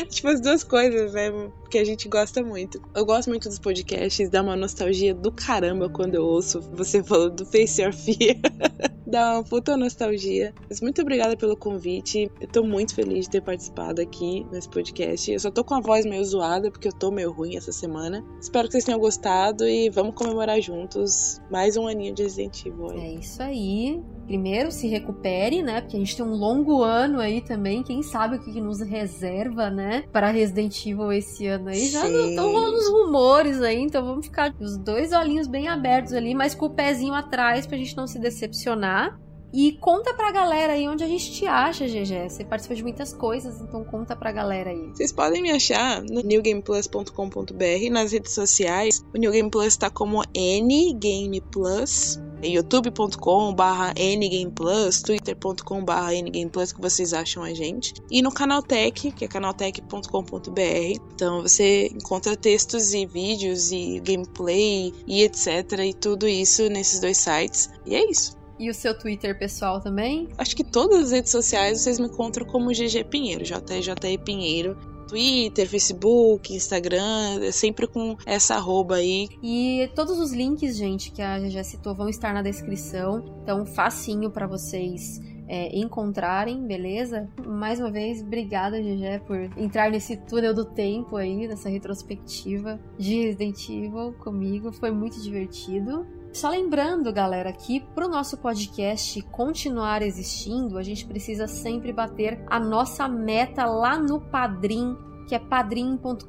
[0.09, 1.31] tipo as duas coisas, né?
[1.69, 2.81] Que a gente gosta muito.
[2.95, 7.35] Eu gosto muito dos podcasts, dá uma nostalgia do caramba quando eu ouço você falando
[7.35, 8.37] do Face Your Fear.
[9.05, 10.53] dá uma puta nostalgia.
[10.69, 12.29] Mas muito obrigada pelo convite.
[12.41, 15.31] Eu tô muito feliz de ter participado aqui nesse podcast.
[15.31, 18.25] Eu só tô com a voz meio zoada, porque eu tô meio ruim essa semana.
[18.41, 22.91] Espero que vocês tenham gostado e vamos comemorar juntos mais um aninho de Resident Evil.
[22.91, 24.01] É isso aí.
[24.25, 25.81] Primeiro, se recupere, né?
[25.81, 27.83] Porque a gente tem um longo ano aí também.
[27.83, 30.03] Quem sabe o que, nos reserva, né?
[30.11, 31.87] Para Resident Evil esse ano aí.
[31.89, 36.33] Já estão rolando os rumores aí, então vamos ficar os dois olhinhos bem abertos ali,
[36.33, 39.19] mas com o pezinho atrás pra gente não se decepcionar.
[39.55, 42.29] E conta pra galera aí onde a gente te acha, GG.
[42.29, 44.89] Você participa de muitas coisas, então conta pra galera aí.
[44.93, 49.01] Vocês podem me achar no newgameplus.com.br nas redes sociais.
[49.13, 56.73] O New Game Plus tá como N Game Plus youtube.com barra ngameplus, twitter.com barra ngameplus
[56.73, 62.93] que vocês acham a gente e no Canaltech, que é canaltech.com.br então você encontra textos
[62.93, 68.44] e vídeos e gameplay e etc e tudo isso nesses dois sites e é isso
[68.59, 70.29] e o seu Twitter pessoal também?
[70.37, 74.77] Acho que todas as redes sociais vocês me encontram como GG Pinheiro, JJ Pinheiro.
[75.07, 79.29] Twitter, Facebook, Instagram, é sempre com essa arroba aí.
[79.41, 83.23] E todos os links, gente, que a já citou vão estar na descrição.
[83.43, 87.29] Então, facinho para vocês é, encontrarem, beleza?
[87.45, 93.25] Mais uma vez, obrigada, Gegé, por entrar nesse túnel do tempo aí, nessa retrospectiva de
[93.25, 94.71] Resident Evil comigo.
[94.71, 96.05] Foi muito divertido.
[96.35, 102.43] Só lembrando, galera, que para o nosso podcast continuar existindo, a gente precisa sempre bater
[102.47, 104.97] a nossa meta lá no Padrim
[105.27, 106.23] que é padrim.com.br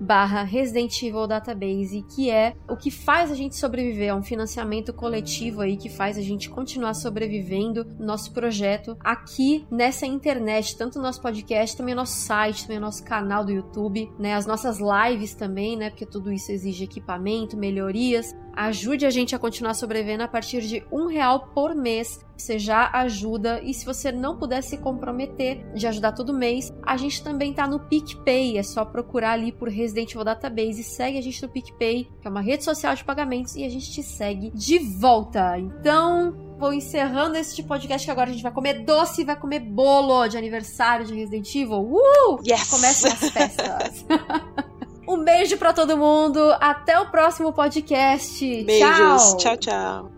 [0.00, 4.92] barra Resident Evil Database, que é o que faz a gente sobreviver, é um financiamento
[4.92, 11.20] coletivo aí que faz a gente continuar sobrevivendo nosso projeto aqui nessa internet, tanto nosso
[11.20, 15.90] podcast, também nosso site, também nosso canal do YouTube, né, as nossas lives também, né,
[15.90, 20.84] porque tudo isso exige equipamento, melhorias, Ajude a gente a continuar sobrevivendo a partir de
[20.92, 22.24] um real por mês.
[22.36, 23.60] Você já ajuda.
[23.62, 27.66] E se você não puder se comprometer de ajudar todo mês, a gente também tá
[27.66, 28.58] no PicPay.
[28.58, 30.82] É só procurar ali por Resident Evil Database.
[30.82, 33.90] Segue a gente no PicPay, que é uma rede social de pagamentos, e a gente
[33.90, 35.58] te segue de volta.
[35.58, 39.60] Então, vou encerrando este podcast que agora a gente vai comer doce e vai comer
[39.60, 41.80] bolo de aniversário de Resident Evil.
[41.80, 42.38] Uh!
[42.46, 42.70] Yes!
[42.70, 44.04] Comecem as festas.
[45.06, 46.40] Um beijo para todo mundo.
[46.60, 48.64] Até o próximo podcast.
[48.64, 48.88] Beijos.
[48.88, 49.36] tchau.
[49.36, 49.56] tchau.
[49.58, 50.13] tchau.